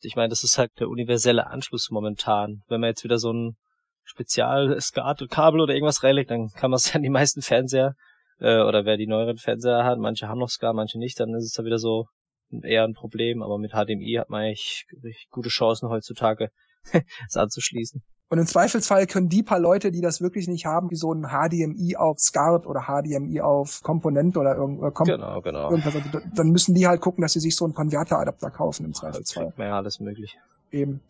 ich 0.00 0.16
meine, 0.16 0.28
das 0.28 0.44
ist 0.44 0.58
halt 0.58 0.70
der 0.78 0.88
universelle 0.88 1.46
Anschluss 1.46 1.90
momentan. 1.90 2.62
Wenn 2.68 2.80
man 2.80 2.88
jetzt 2.88 3.04
wieder 3.04 3.18
so 3.18 3.32
ein 3.32 3.56
Spezial-SCART-Kabel 4.04 5.60
oder 5.60 5.74
irgendwas 5.74 6.02
reinlegt, 6.02 6.30
dann 6.30 6.50
kann 6.50 6.70
man 6.70 6.76
es 6.76 6.88
ja 6.92 6.96
an 6.96 7.02
die 7.02 7.10
meisten 7.10 7.42
Fernseher, 7.42 7.94
äh, 8.40 8.60
oder 8.60 8.84
wer 8.84 8.96
die 8.96 9.06
neueren 9.06 9.38
Fernseher 9.38 9.84
hat, 9.84 9.98
manche 9.98 10.28
haben 10.28 10.38
noch 10.38 10.50
SCART, 10.50 10.74
manche 10.74 10.98
nicht, 10.98 11.18
dann 11.20 11.34
ist 11.34 11.44
es 11.44 11.52
da 11.52 11.64
wieder 11.64 11.78
so 11.78 12.06
eher 12.62 12.84
ein 12.84 12.94
Problem, 12.94 13.42
aber 13.42 13.58
mit 13.58 13.72
HDMI 13.72 14.16
hat 14.20 14.30
man 14.30 14.42
eigentlich 14.42 14.86
gute 15.30 15.48
Chancen 15.48 15.88
heutzutage, 15.88 16.50
es 17.28 17.36
anzuschließen. 17.36 18.02
Und 18.30 18.38
im 18.38 18.46
Zweifelsfall 18.46 19.06
können 19.06 19.28
die 19.28 19.42
paar 19.42 19.60
Leute, 19.60 19.92
die 19.92 20.00
das 20.00 20.20
wirklich 20.20 20.48
nicht 20.48 20.64
haben, 20.64 20.90
wie 20.90 20.96
so 20.96 21.12
ein 21.12 21.28
HDMI 21.28 21.96
auf 21.96 22.18
SCART 22.18 22.66
oder 22.66 22.86
HDMI 22.86 23.40
auf 23.40 23.82
Komponent 23.82 24.36
oder 24.36 24.56
irgendwas, 24.56 24.94
Kom 24.94 25.06
genau, 25.06 25.40
genau. 25.42 25.70
irgendwas, 25.70 25.94
also 25.94 26.20
dann 26.34 26.48
müssen 26.48 26.74
die 26.74 26.86
halt 26.86 27.00
gucken, 27.00 27.22
dass 27.22 27.34
sie 27.34 27.40
sich 27.40 27.54
so 27.54 27.64
einen 27.64 27.74
Konverteradapter 27.74 28.50
kaufen 28.50 28.86
im 28.86 28.94
Zweifelsfall. 28.94 29.52
Ja, 29.58 29.76
alles 29.76 30.00
möglich. 30.00 30.36
Eben. 30.72 31.00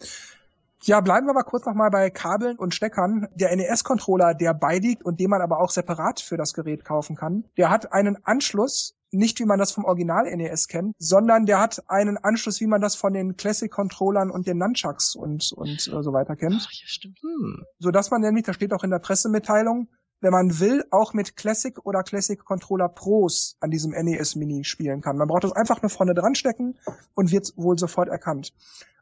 Ja, 0.86 1.00
bleiben 1.00 1.26
wir 1.26 1.30
aber 1.30 1.44
kurz 1.44 1.64
nochmal 1.64 1.90
bei 1.90 2.10
Kabeln 2.10 2.58
und 2.58 2.74
Steckern. 2.74 3.26
Der 3.34 3.56
NES-Controller, 3.56 4.34
der 4.34 4.52
beiliegt 4.52 5.02
und 5.02 5.18
den 5.18 5.30
man 5.30 5.40
aber 5.40 5.60
auch 5.60 5.70
separat 5.70 6.20
für 6.20 6.36
das 6.36 6.52
Gerät 6.52 6.84
kaufen 6.84 7.16
kann, 7.16 7.44
der 7.56 7.70
hat 7.70 7.94
einen 7.94 8.18
Anschluss, 8.22 8.94
nicht 9.10 9.40
wie 9.40 9.46
man 9.46 9.58
das 9.58 9.72
vom 9.72 9.86
Original 9.86 10.24
NES 10.24 10.68
kennt, 10.68 10.94
sondern 10.98 11.46
der 11.46 11.58
hat 11.58 11.82
einen 11.88 12.18
Anschluss, 12.18 12.60
wie 12.60 12.66
man 12.66 12.82
das 12.82 12.96
von 12.96 13.14
den 13.14 13.38
Classic-Controllern 13.38 14.30
und 14.30 14.46
den 14.46 14.58
Nunchucks 14.58 15.14
und, 15.14 15.52
und 15.52 15.88
äh, 15.88 16.02
so 16.02 16.12
weiter 16.12 16.36
kennt. 16.36 16.66
Ach, 16.68 16.72
ja, 16.72 16.86
stimmt. 16.86 17.18
Hm. 17.22 17.64
So 17.78 17.90
dass 17.90 18.10
man 18.10 18.20
nämlich, 18.20 18.44
da 18.44 18.52
steht 18.52 18.74
auch 18.74 18.84
in 18.84 18.90
der 18.90 18.98
Pressemitteilung, 18.98 19.88
wenn 20.20 20.32
man 20.32 20.58
will, 20.58 20.84
auch 20.90 21.12
mit 21.12 21.36
Classic 21.36 21.78
oder 21.84 22.02
Classic 22.02 22.42
Controller 22.42 22.88
Pros 22.88 23.56
an 23.60 23.70
diesem 23.70 23.92
NES 23.92 24.36
Mini 24.36 24.64
spielen 24.64 25.00
kann. 25.00 25.16
Man 25.16 25.28
braucht 25.28 25.44
das 25.44 25.52
einfach 25.52 25.82
nur 25.82 25.90
vorne 25.90 26.14
dran 26.14 26.34
stecken 26.34 26.78
und 27.14 27.30
wird 27.30 27.52
wohl 27.56 27.78
sofort 27.78 28.08
erkannt. 28.08 28.52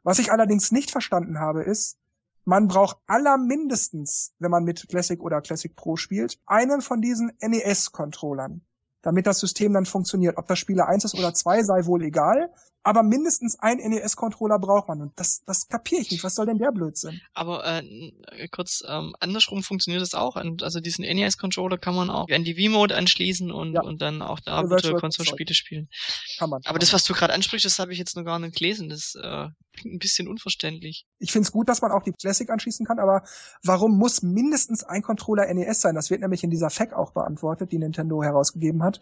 Was 0.03 0.19
ich 0.19 0.31
allerdings 0.31 0.71
nicht 0.71 0.91
verstanden 0.91 1.39
habe, 1.39 1.63
ist, 1.63 1.97
man 2.45 2.67
braucht 2.67 2.97
allermindestens, 3.07 4.33
wenn 4.39 4.51
man 4.51 4.65
mit 4.65 4.89
Classic 4.89 5.21
oder 5.21 5.41
Classic 5.41 5.73
Pro 5.73 5.95
spielt, 5.95 6.39
einen 6.45 6.81
von 6.81 7.01
diesen 7.01 7.31
NES-Controllern 7.39 8.61
damit 9.03 9.27
das 9.27 9.39
System 9.39 9.73
dann 9.73 9.85
funktioniert. 9.85 10.37
Ob 10.37 10.47
das 10.47 10.57
Spieler 10.57 10.87
1 10.87 11.03
ist 11.03 11.15
oder 11.15 11.33
2, 11.33 11.61
sei 11.63 11.85
wohl 11.85 12.01
egal. 12.03 12.51
Aber 12.83 13.01
mindestens 13.01 13.57
ein 13.59 13.77
NES-Controller 13.77 14.59
braucht 14.59 14.89
man. 14.89 15.01
Und 15.01 15.13
das, 15.15 15.43
das 15.45 15.67
kapiere 15.67 16.01
ich 16.01 16.11
nicht. 16.11 16.23
Was 16.23 16.35
soll 16.35 16.45
denn 16.45 16.57
der 16.57 16.71
Blödsinn? 16.71 17.21
Aber 17.33 17.65
äh, 17.65 18.47
kurz, 18.51 18.83
ähm, 18.87 19.15
andersrum 19.19 19.63
funktioniert 19.63 20.01
das 20.01 20.13
auch. 20.13 20.35
Und 20.35 20.63
also 20.63 20.81
diesen 20.81 21.05
NES-Controller 21.05 21.77
kann 21.77 21.95
man 21.95 22.09
auch 22.09 22.29
an 22.29 22.43
die 22.43 22.57
Wii-Mode 22.57 22.95
anschließen 22.95 23.51
und, 23.51 23.73
ja. 23.73 23.81
und 23.81 24.01
dann 24.01 24.21
auch 24.21 24.39
da 24.41 24.69
Virtual 24.69 24.99
Console-Spiele 24.99 25.53
spielen. 25.53 25.89
Kann 26.37 26.49
man. 26.49 26.61
Aber 26.65 26.79
das, 26.79 26.93
was 26.93 27.05
du 27.05 27.13
gerade 27.13 27.33
ansprichst, 27.33 27.65
das 27.65 27.79
habe 27.79 27.93
ich 27.93 27.99
jetzt 27.99 28.17
noch 28.17 28.25
gar 28.25 28.39
nicht 28.39 28.57
gelesen. 28.57 28.89
Das 28.89 29.15
äh, 29.15 29.47
klingt 29.73 29.95
ein 29.95 29.99
bisschen 29.99 30.27
unverständlich. 30.27 31.05
Ich 31.19 31.31
finde 31.31 31.45
es 31.45 31.51
gut, 31.51 31.69
dass 31.69 31.81
man 31.81 31.91
auch 31.91 32.03
die 32.03 32.11
Classic 32.11 32.49
anschließen 32.49 32.85
kann, 32.85 32.99
aber 32.99 33.23
warum 33.63 33.97
muss 33.97 34.21
mindestens 34.21 34.83
ein 34.83 35.01
Controller 35.01 35.51
NES 35.53 35.81
sein? 35.81 35.95
Das 35.95 36.09
wird 36.09 36.21
nämlich 36.21 36.43
in 36.43 36.49
dieser 36.49 36.69
FAQ 36.69 36.93
auch 36.93 37.11
beantwortet, 37.11 37.71
die 37.71 37.79
Nintendo 37.79 38.23
herausgegeben 38.23 38.83
hat. 38.83 38.99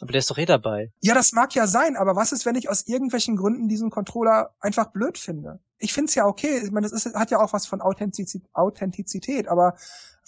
Aber 0.00 0.12
der 0.12 0.20
ist 0.20 0.30
doch 0.30 0.38
eh 0.38 0.46
dabei. 0.46 0.92
Ja, 1.00 1.14
das 1.14 1.32
mag 1.32 1.54
ja 1.54 1.66
sein, 1.66 1.96
aber 1.96 2.16
was 2.16 2.32
ist, 2.32 2.46
wenn 2.46 2.56
ich 2.56 2.68
aus 2.68 2.86
irgendwelchen 2.86 3.36
Gründen 3.36 3.68
diesen 3.68 3.90
Controller 3.90 4.54
einfach 4.60 4.92
blöd 4.92 5.18
finde? 5.18 5.60
Ich 5.78 5.92
finde 5.92 6.08
es 6.08 6.14
ja 6.14 6.26
okay. 6.26 6.60
Ich 6.64 6.70
meine, 6.70 6.88
das 6.88 6.92
ist, 6.92 7.14
hat 7.14 7.30
ja 7.30 7.40
auch 7.40 7.52
was 7.52 7.66
von 7.66 7.80
Authentizität, 7.80 8.48
Authentizität, 8.52 9.48
aber 9.48 9.76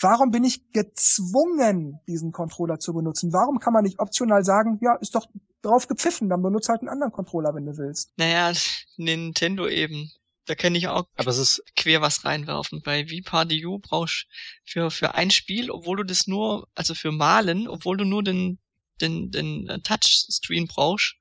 warum 0.00 0.30
bin 0.30 0.44
ich 0.44 0.72
gezwungen, 0.72 2.00
diesen 2.06 2.32
Controller 2.32 2.78
zu 2.78 2.92
benutzen? 2.92 3.32
Warum 3.32 3.58
kann 3.60 3.72
man 3.72 3.84
nicht 3.84 4.00
optional 4.00 4.44
sagen, 4.44 4.78
ja, 4.82 4.94
ist 4.96 5.14
doch 5.14 5.28
drauf 5.62 5.86
gepfiffen, 5.86 6.28
dann 6.28 6.42
benutze 6.42 6.70
halt 6.70 6.80
einen 6.80 6.88
anderen 6.88 7.12
Controller, 7.12 7.54
wenn 7.54 7.66
du 7.66 7.76
willst. 7.76 8.12
Naja, 8.16 8.52
Nintendo 8.96 9.68
eben. 9.68 10.10
Da 10.46 10.56
kann 10.56 10.74
ich 10.74 10.88
auch 10.88 11.06
Aber 11.16 11.30
es 11.30 11.38
ist 11.38 11.62
quer 11.76 12.00
was 12.00 12.24
reinwerfen. 12.24 12.82
Bei 12.84 13.08
Vipar.du 13.08 13.78
brauchst 13.78 14.26
für, 14.64 14.90
für 14.90 15.14
ein 15.14 15.30
Spiel, 15.30 15.70
obwohl 15.70 15.98
du 15.98 16.04
das 16.04 16.26
nur, 16.26 16.68
also 16.74 16.94
für 16.94 17.12
Malen, 17.12 17.68
obwohl 17.68 17.96
du 17.96 18.04
nur 18.04 18.24
den, 18.24 18.58
den, 19.00 19.30
den 19.30 19.66
Touchscreen 19.82 20.66
brauchst, 20.66 21.16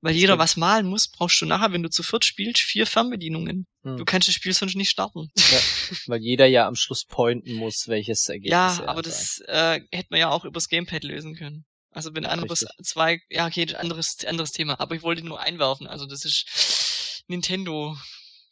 weil 0.00 0.14
jeder 0.14 0.38
was 0.38 0.56
malen 0.56 0.86
muss, 0.86 1.08
brauchst 1.08 1.40
du 1.40 1.46
nachher, 1.46 1.72
wenn 1.72 1.82
du 1.82 1.88
zu 1.88 2.02
viert 2.02 2.24
spielst, 2.24 2.60
vier 2.60 2.86
Fernbedienungen. 2.86 3.66
Hm. 3.82 3.96
Du 3.96 4.04
kannst 4.04 4.28
das 4.28 4.34
Spiel 4.34 4.52
sonst 4.52 4.76
nicht 4.76 4.90
starten. 4.90 5.30
Ja, 5.36 5.58
weil 6.06 6.20
jeder 6.20 6.46
ja 6.46 6.66
am 6.66 6.74
Schluss 6.74 7.06
pointen 7.06 7.54
muss, 7.54 7.88
welches 7.88 8.28
Ergebnis 8.28 8.50
Ja, 8.50 8.84
aber 8.86 9.00
das 9.02 9.40
äh, 9.46 9.80
hätte 9.90 10.08
man 10.10 10.20
ja 10.20 10.30
auch 10.30 10.44
übers 10.44 10.68
Gamepad 10.68 11.04
lösen 11.04 11.34
können. 11.34 11.64
Also 11.90 12.14
wenn 12.14 12.26
anderes 12.26 12.66
zwei, 12.82 13.20
ja 13.30 13.46
okay, 13.46 13.72
anderes 13.76 14.24
anderes 14.26 14.50
Thema, 14.50 14.80
aber 14.80 14.96
ich 14.96 15.02
wollte 15.02 15.24
nur 15.24 15.40
einwerfen. 15.40 15.86
Also 15.86 16.06
das 16.06 16.24
ist 16.24 17.24
Nintendo 17.28 17.96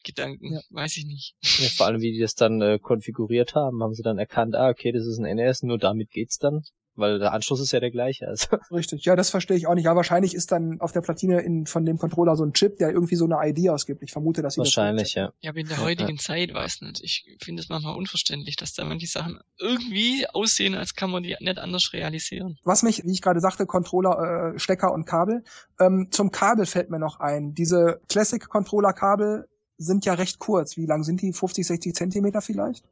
Gedanken, 0.05 0.55
ja. 0.55 0.61
weiß 0.71 0.97
ich 0.97 1.05
nicht. 1.07 1.35
Ja, 1.59 1.69
vor 1.69 1.87
allem 1.87 2.01
wie 2.01 2.13
die 2.13 2.21
das 2.21 2.35
dann 2.35 2.61
äh, 2.61 2.79
konfiguriert 2.79 3.55
haben, 3.55 3.83
haben 3.83 3.95
sie 3.95 4.03
dann 4.03 4.19
erkannt, 4.19 4.55
ah 4.55 4.69
okay, 4.69 4.93
das 4.93 5.07
ist 5.07 5.19
ein 5.19 5.37
NES, 5.37 5.63
nur 5.63 5.79
damit 5.79 6.11
geht's 6.11 6.39
dann. 6.39 6.63
Weil 6.95 7.19
der 7.19 7.33
Anschluss 7.33 7.61
ist 7.61 7.73
ja 7.73 7.81
der 7.81 7.91
gleiche. 7.91 8.29
Also. 8.29 8.49
Richtig, 8.71 9.05
ja, 9.05 9.17
das 9.17 9.31
verstehe 9.31 9.57
ich 9.57 9.67
auch 9.67 9.75
nicht. 9.75 9.85
Ja, 9.85 9.97
wahrscheinlich 9.97 10.35
ist 10.35 10.53
dann 10.53 10.81
auf 10.81 10.93
der 10.93 11.01
Platine 11.01 11.41
in, 11.41 11.67
von 11.67 11.87
dem 11.87 11.99
Controller 11.99 12.37
so 12.37 12.45
ein 12.45 12.53
Chip, 12.53 12.77
der 12.77 12.91
irgendwie 12.91 13.17
so 13.17 13.25
eine 13.25 13.39
ID 13.49 13.71
ausgibt. 13.71 14.03
Ich 14.03 14.13
vermute, 14.13 14.43
dass 14.43 14.55
sie 14.55 14.59
Wahrscheinlich, 14.59 15.15
das 15.15 15.15
ja. 15.15 15.33
Ja, 15.41 15.51
aber 15.51 15.61
in 15.61 15.69
der 15.69 15.83
heutigen 15.83 16.17
ja. 16.17 16.23
Zeit, 16.23 16.53
weiß 16.53 16.83
nicht. 16.83 17.03
Ich 17.03 17.39
finde 17.43 17.63
es 17.63 17.69
manchmal 17.71 17.97
unverständlich, 17.97 18.57
dass 18.57 18.75
da 18.75 18.85
manche 18.85 19.07
Sachen 19.07 19.41
irgendwie 19.59 20.27
aussehen, 20.33 20.75
als 20.75 20.95
kann 20.95 21.11
man 21.11 21.23
die 21.23 21.37
nicht 21.41 21.59
anders 21.59 21.93
realisieren. 21.93 22.59
Was 22.65 22.83
mich, 22.83 23.05
wie 23.05 23.13
ich 23.13 23.23
gerade 23.23 23.41
sagte, 23.41 23.65
Controller, 23.65 24.55
äh, 24.55 24.59
Stecker 24.59 24.93
und 24.93 25.07
Kabel. 25.07 25.45
Ähm, 25.81 26.09
zum 26.11 26.31
Kabel 26.31 26.67
fällt 26.67 26.91
mir 26.91 26.99
noch 26.99 27.21
ein. 27.21 27.55
Diese 27.55 28.01
Classic-Controller-Kabel 28.09 29.49
sind 29.79 30.05
ja 30.05 30.15
recht 30.15 30.39
kurz. 30.39 30.77
Wie 30.77 30.87
lang 30.87 31.05
sind 31.05 31.23
die? 31.23 31.33
50, 31.33 31.67
60 31.67 31.95
Zentimeter 31.95 32.43
vielleicht? 32.43 32.85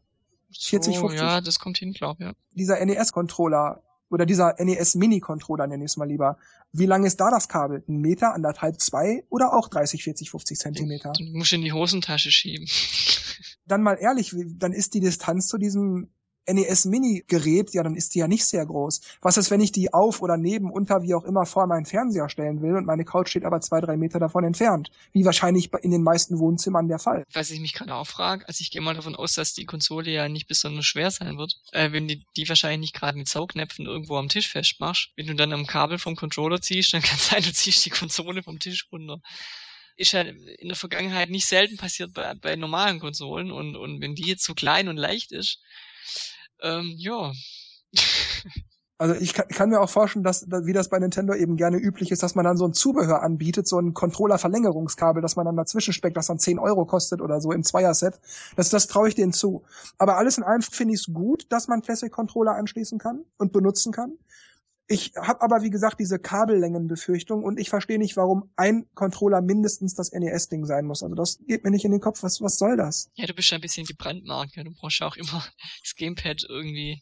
40, 0.59 0.95
so, 0.95 1.01
50? 1.01 1.21
Ja, 1.21 1.41
das 1.41 1.59
kommt 1.59 1.79
hin, 1.79 1.93
glaube 1.93 2.25
ja. 2.25 2.33
Dieser 2.53 2.85
NES-Controller, 2.85 3.83
oder 4.11 4.27
dieser 4.27 4.55
NES 4.59 4.97
Mini 4.97 5.21
Controller 5.21 5.67
nenne 5.67 5.85
ich 5.85 5.93
es 5.93 5.97
mal 5.97 6.09
lieber. 6.09 6.37
Wie 6.73 6.87
lang 6.87 7.05
ist 7.05 7.21
da 7.21 7.31
das 7.31 7.49
Kabel? 7.49 7.83
Ein 7.89 8.01
Meter, 8.01 8.35
anderthalb, 8.35 8.81
zwei 8.81 9.25
oder 9.31 9.55
auch 9.55 9.69
30, 9.69 10.05
40, 10.05 10.31
50 10.31 10.59
Zentimeter? 10.59 11.13
Du 11.17 11.25
musst 11.25 11.53
in 11.53 11.63
die 11.63 11.73
Hosentasche 11.73 12.31
schieben. 12.31 12.69
Dann 13.67 13.83
mal 13.83 13.95
ehrlich, 13.95 14.35
dann 14.59 14.73
ist 14.73 14.95
die 14.95 15.01
Distanz 15.01 15.47
zu 15.47 15.57
diesem 15.57 16.11
NES 16.47 16.85
Mini 16.87 17.25
Gerät, 17.29 17.73
ja, 17.75 17.83
dann 17.83 17.95
ist 17.95 18.15
die 18.15 18.21
ja 18.21 18.29
nicht 18.29 18.45
sehr 18.45 18.65
groß. 18.67 19.01
Was 19.21 19.37
ist, 19.37 19.51
wenn 19.51 19.61
ich 19.61 19.73
die 19.73 19.93
auf 19.93 20.23
oder 20.23 20.37
neben, 20.37 20.71
unter, 20.71 21.03
wie 21.03 21.15
auch 21.15 21.25
immer 21.25 21.47
vor 21.47 21.67
meinen 21.67 21.87
Fernseher 21.87 22.29
stellen 22.29 22.63
will 22.63 22.77
und 22.77 22.87
meine 22.87 23.05
Couch 23.05 23.31
steht 23.31 23.45
aber 23.45 23.61
zwei, 23.61 23.81
drei 23.81 23.97
Meter 23.97 24.19
davon 24.19 24.45
entfernt? 24.45 24.91
Wie 25.13 25.25
wahrscheinlich 25.25 25.71
in 25.83 25.91
den 25.91 26.03
meisten 26.03 26.39
Wohnzimmern 26.39 26.89
der 26.89 26.99
Fall. 26.99 27.25
Was 27.33 27.51
ich 27.51 27.61
mich 27.61 27.75
gerade 27.75 27.95
auch 27.95 28.07
frage, 28.07 28.47
also 28.49 28.63
ich 28.63 28.71
gehe 28.71 28.81
mal 28.81 28.95
davon 28.95 29.17
aus, 29.17 29.35
dass 29.35 29.55
die 29.55 29.67
Konsole 29.67 30.11
ja 30.11 30.29
nicht 30.29 30.49
besonders 30.49 30.87
schwer 30.87 31.11
sein 31.11 31.39
wird, 31.39 31.55
äh, 31.73 31.93
wenn 31.93 32.09
die, 32.09 32.25
die 32.37 32.49
wahrscheinlich 32.49 32.81
nicht 32.81 32.95
gerade 32.95 33.19
mit 33.19 33.29
Saugnäpfen 33.29 33.87
irgendwo 33.87 34.17
am 34.17 34.29
Tisch 34.29 34.51
festmachst. 34.51 35.11
Wenn 35.17 35.27
du 35.27 35.35
dann 35.35 35.53
am 35.53 35.67
Kabel 35.67 35.99
vom 35.99 36.17
Controller 36.17 36.61
ziehst, 36.61 36.95
dann 36.95 37.03
kann 37.03 37.17
es 37.17 37.29
sein, 37.29 37.43
du 37.43 37.53
ziehst 37.53 37.85
die 37.85 37.91
Konsole 37.91 38.43
vom 38.43 38.59
Tisch 38.59 38.89
runter 38.93 39.21
ist 39.97 40.13
ja 40.13 40.23
in 40.23 40.69
der 40.69 40.77
Vergangenheit 40.77 41.29
nicht 41.29 41.47
selten 41.47 41.77
passiert 41.77 42.15
bei, 42.15 42.33
bei 42.35 42.57
normalen 42.57 43.01
Konsolen 43.01 43.53
und, 43.53 43.77
und 43.77 44.01
wenn 44.01 44.15
die 44.15 44.27
jetzt 44.27 44.45
so 44.45 44.55
klein 44.55 44.89
und 44.89 44.97
leicht 44.97 45.31
ist, 45.31 45.61
ähm, 46.63 46.95
ja. 46.97 47.33
Also 49.01 49.15
ich 49.15 49.33
kann, 49.33 49.49
kann, 49.49 49.71
mir 49.71 49.81
auch 49.81 49.89
vorstellen, 49.89 50.25
dass, 50.25 50.47
wie 50.51 50.75
das 50.75 50.91
bei 50.91 50.99
Nintendo 50.99 51.33
eben 51.33 51.57
gerne 51.57 51.79
üblich 51.79 52.11
ist, 52.11 52.23
dass 52.23 52.35
man 52.35 52.45
dann 52.45 52.59
so 52.59 52.67
ein 52.67 52.75
Zubehör 52.75 53.23
anbietet, 53.23 53.67
so 53.67 53.79
ein 53.79 53.95
Controller-Verlängerungskabel, 53.95 55.23
dass 55.23 55.37
man 55.37 55.47
dann 55.47 55.57
dazwischen 55.57 55.95
speckt, 55.95 56.19
das 56.19 56.27
dann 56.27 56.39
10 56.39 56.59
Euro 56.59 56.85
kostet 56.85 57.23
oder 57.23 57.41
so 57.41 57.51
im 57.51 57.63
Zweier-Set. 57.63 58.21
Das, 58.57 58.69
das 58.69 58.89
traue 58.89 59.09
ich 59.09 59.15
denen 59.15 59.33
zu. 59.33 59.63
Aber 59.97 60.19
alles 60.19 60.37
in 60.37 60.45
allem 60.45 60.61
finde 60.61 60.93
ich 60.93 61.01
es 61.01 61.15
gut, 61.15 61.47
dass 61.49 61.67
man 61.67 61.81
Classic-Controller 61.81 62.55
anschließen 62.55 62.99
kann 62.99 63.25
und 63.39 63.55
benutzen 63.55 63.91
kann. 63.91 64.19
Ich 64.93 65.13
habe 65.15 65.41
aber, 65.41 65.63
wie 65.63 65.71
gesagt, 65.71 66.01
diese 66.01 66.19
Kabellängenbefürchtung 66.19 67.45
und 67.45 67.61
ich 67.61 67.71
verstehe 67.71 68.01
nicht, 68.01 68.17
warum 68.17 68.51
ein 68.57 68.87
Controller 68.95 69.41
mindestens 69.41 69.95
das 69.95 70.11
NES-Ding 70.11 70.67
sein 70.67 70.85
muss. 70.85 71.05
Also 71.05 71.15
das 71.15 71.39
geht 71.47 71.63
mir 71.63 71.71
nicht 71.71 71.85
in 71.85 71.93
den 71.93 72.01
Kopf. 72.01 72.25
Was, 72.25 72.41
was 72.41 72.59
soll 72.59 72.77
das? 72.77 73.09
Ja, 73.15 73.27
du 73.27 73.33
bist 73.33 73.53
ja 73.53 73.59
ein 73.59 73.61
bisschen 73.61 73.87
gebrandmarkt. 73.87 74.57
Ja. 74.57 74.65
Du 74.65 74.73
brauchst 74.73 74.99
ja 74.99 75.07
auch 75.07 75.15
immer 75.15 75.45
das 75.85 75.95
Gamepad 75.95 76.45
irgendwie 76.49 77.01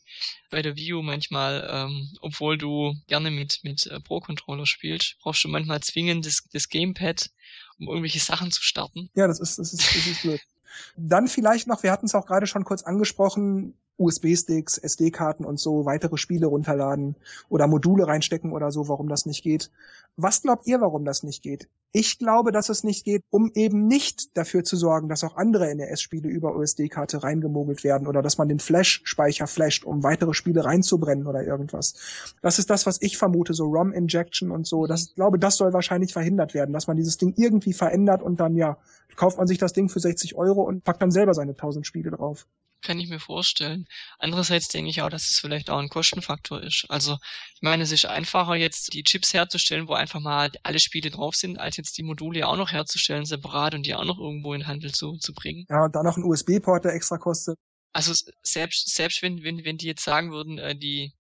bei 0.51 0.61
der 0.61 0.77
Wii 0.77 0.93
U 0.93 1.03
manchmal, 1.03 1.67
ähm, 1.73 2.13
obwohl 2.21 2.59
du 2.59 2.93
gerne 3.07 3.31
mit, 3.31 3.61
mit 3.63 3.87
äh, 3.87 4.01
Pro-Controller 4.01 4.67
spielst, 4.67 5.17
brauchst 5.23 5.43
du 5.45 5.49
manchmal 5.49 5.81
zwingend 5.81 6.27
das, 6.27 6.43
das 6.53 6.69
Gamepad, 6.69 7.31
um 7.79 7.89
irgendwelche 7.89 8.21
Sachen 8.21 8.51
zu 8.51 8.63
starten. 8.63 9.09
Ja, 9.15 9.27
das 9.27 9.41
ist, 9.41 9.59
das 9.59 9.73
ist, 9.73 9.81
das 9.81 10.07
ist 10.07 10.21
blöd. 10.21 10.43
Dann 10.97 11.29
vielleicht 11.29 11.67
noch, 11.67 11.83
wir 11.83 11.93
hatten 11.93 12.07
es 12.07 12.15
auch 12.15 12.27
gerade 12.27 12.47
schon 12.47 12.65
kurz 12.65 12.83
angesprochen, 12.83 13.75
USB-Sticks, 13.99 14.79
SD-Karten 14.79 15.45
und 15.45 15.59
so 15.59 15.85
weitere 15.85 16.17
Spiele 16.17 16.47
runterladen 16.47 17.17
oder 17.49 17.67
Module 17.67 18.07
reinstecken 18.07 18.53
oder 18.53 18.71
so, 18.71 18.89
warum 18.89 19.09
das 19.09 19.27
nicht 19.27 19.43
geht. 19.43 19.71
Was 20.17 20.43
glaubt 20.43 20.67
ihr, 20.67 20.81
warum 20.81 21.05
das 21.05 21.23
nicht 21.23 21.43
geht? 21.43 21.69
Ich 21.93 22.19
glaube, 22.19 22.53
dass 22.53 22.69
es 22.69 22.85
nicht 22.85 23.05
geht, 23.05 23.23
um 23.31 23.51
eben 23.55 23.87
nicht 23.87 24.37
dafür 24.37 24.63
zu 24.63 24.77
sorgen, 24.77 25.09
dass 25.09 25.25
auch 25.25 25.37
andere 25.37 25.75
NES-Spiele 25.75 26.29
über 26.29 26.55
USB-Karte 26.55 27.23
reingemogelt 27.23 27.83
werden 27.83 28.07
oder 28.07 28.21
dass 28.21 28.37
man 28.37 28.49
den 28.49 28.59
Flash-Speicher 28.59 29.47
flasht, 29.47 29.85
um 29.85 30.03
weitere 30.03 30.35
Spiele 30.35 30.65
reinzubrennen 30.65 31.27
oder 31.27 31.43
irgendwas. 31.43 31.95
Das 32.43 32.59
ist 32.59 32.69
das, 32.69 32.85
was 32.85 33.01
ich 33.01 33.17
vermute, 33.17 33.55
so 33.55 33.65
ROM-Injection 33.65 34.51
und 34.51 34.67
so. 34.67 34.87
Das, 34.87 35.09
ich 35.09 35.15
glaube, 35.15 35.39
das 35.39 35.57
soll 35.57 35.73
wahrscheinlich 35.73 36.13
verhindert 36.13 36.53
werden, 36.53 36.75
dass 36.75 36.89
man 36.89 36.97
dieses 36.99 37.17
Ding 37.17 37.33
irgendwie 37.37 37.73
verändert 37.73 38.23
und 38.23 38.39
dann, 38.39 38.55
ja, 38.55 38.77
kauft 39.17 39.39
man 39.39 39.47
sich 39.47 39.59
das 39.59 39.73
Ding 39.73 39.89
für 39.89 40.01
60 40.01 40.35
Euro 40.35 40.63
und 40.63 40.85
packt 40.85 41.01
dann 41.01 41.11
selber 41.11 41.33
seine 41.33 41.53
1000 41.53 41.87
Spiele 41.87 42.11
drauf 42.11 42.47
kann 42.83 43.01
ich 43.01 43.09
mir 43.09 43.21
vorstellen. 43.21 43.87
Andererseits 44.19 44.69
denke 44.69 44.91
ich 44.91 45.03
auch, 45.03 45.09
dass 45.09 45.31
es 45.31 45.39
vielleicht 45.39 45.71
auch 45.71 45.79
ein 45.79 45.89
Kostenfaktor 45.89 46.63
ist. 46.63 46.87
Also 46.89 47.19
ich 47.55 47.63
meine, 47.63 47.83
es 47.83 47.93
ist 47.93 48.07
einfacher 48.07 48.55
jetzt 48.55 48.93
die 48.95 49.03
Chips 49.03 49.35
herzustellen, 49.35 49.89
wo 49.89 49.95
einfach 49.95 50.21
mal 50.21 50.51
alle 50.63 50.79
Spiele 50.79 51.11
drauf 51.11 51.35
sind, 51.35 51.59
als 51.59 51.77
jetzt 51.77 51.99
die 51.99 52.03
Module 52.03 52.47
auch 52.47 52.57
noch 52.57 52.73
herzustellen, 52.73 53.27
separat 53.27 53.75
und 53.75 53.85
die 53.87 53.95
auch 53.95 54.05
noch 54.05 54.19
irgendwo 54.19 54.55
in 54.55 54.67
Handel 54.67 54.93
zu, 54.93 55.17
zu 55.17 55.33
bringen. 55.33 55.67
Ja, 55.69 55.85
und 55.85 55.95
dann 55.95 56.05
noch 56.05 56.17
ein 56.17 56.25
USB-Port, 56.25 56.85
der 56.85 56.95
extra 56.95 57.19
kostet. 57.19 57.59
Also 57.93 58.13
selbst, 58.43 58.95
selbst 58.95 59.23
wenn, 59.23 59.43
wenn, 59.43 59.65
wenn 59.65 59.79
die 59.79 59.87
jetzt 59.87 60.05
sagen 60.05 60.31
würden, 60.31 60.59
äh, 60.59 60.77
die 60.77 61.13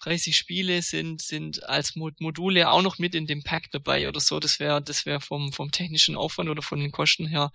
30 0.00 0.36
Spiele 0.36 0.82
sind, 0.82 1.22
sind 1.22 1.64
als 1.64 1.96
Module 1.96 2.70
auch 2.70 2.82
noch 2.82 2.98
mit 2.98 3.14
in 3.14 3.26
dem 3.26 3.42
Pack 3.42 3.70
dabei 3.72 4.08
oder 4.08 4.20
so, 4.20 4.38
das 4.40 4.60
wäre, 4.60 4.82
das 4.82 5.06
wäre 5.06 5.20
vom, 5.20 5.52
vom 5.52 5.70
technischen 5.70 6.16
Aufwand 6.16 6.50
oder 6.50 6.62
von 6.62 6.78
den 6.78 6.92
Kosten 6.92 7.26
her 7.26 7.50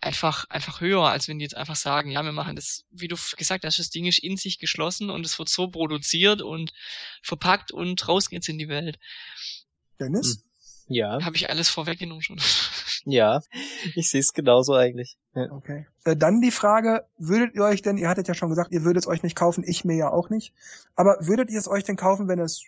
einfach, 0.00 0.44
einfach 0.48 0.80
höher, 0.80 1.04
als 1.04 1.28
wenn 1.28 1.38
die 1.38 1.44
jetzt 1.44 1.56
einfach 1.56 1.76
sagen, 1.76 2.10
ja, 2.10 2.22
wir 2.22 2.32
machen 2.32 2.56
das, 2.56 2.84
wie 2.90 3.08
du 3.08 3.16
gesagt 3.36 3.64
hast, 3.64 3.78
das 3.78 3.90
Ding 3.90 4.06
ist 4.06 4.18
in 4.18 4.36
sich 4.36 4.58
geschlossen 4.58 5.10
und 5.10 5.24
es 5.26 5.38
wird 5.38 5.48
so 5.48 5.68
produziert 5.68 6.42
und 6.42 6.72
verpackt 7.22 7.72
und 7.72 8.06
raus 8.08 8.30
geht's 8.30 8.48
in 8.48 8.58
die 8.58 8.68
Welt. 8.68 8.98
Dennis? 9.98 10.36
Hm. 10.36 10.94
Ja. 10.94 11.22
Habe 11.22 11.36
ich 11.36 11.50
alles 11.50 11.68
vorweggenommen 11.68 12.22
schon. 12.22 12.40
Ja, 13.04 13.40
ich 13.94 14.10
sehe 14.10 14.20
es 14.20 14.34
genauso 14.34 14.74
eigentlich. 14.74 15.16
Ja. 15.34 15.50
Okay. 15.52 15.86
Äh, 16.04 16.16
dann 16.16 16.42
die 16.42 16.50
Frage, 16.50 17.06
würdet 17.16 17.54
ihr 17.54 17.62
euch 17.62 17.80
denn, 17.80 17.96
ihr 17.96 18.08
hattet 18.08 18.28
ja 18.28 18.34
schon 18.34 18.50
gesagt, 18.50 18.70
ihr 18.70 18.82
würdet 18.82 19.04
es 19.04 19.06
euch 19.08 19.22
nicht 19.22 19.36
kaufen, 19.36 19.64
ich 19.66 19.84
mir 19.84 19.96
ja 19.96 20.10
auch 20.10 20.28
nicht, 20.28 20.52
aber 20.94 21.16
würdet 21.20 21.48
ihr 21.48 21.58
es 21.58 21.68
euch 21.68 21.84
denn 21.84 21.96
kaufen, 21.96 22.28
wenn 22.28 22.38
es 22.38 22.64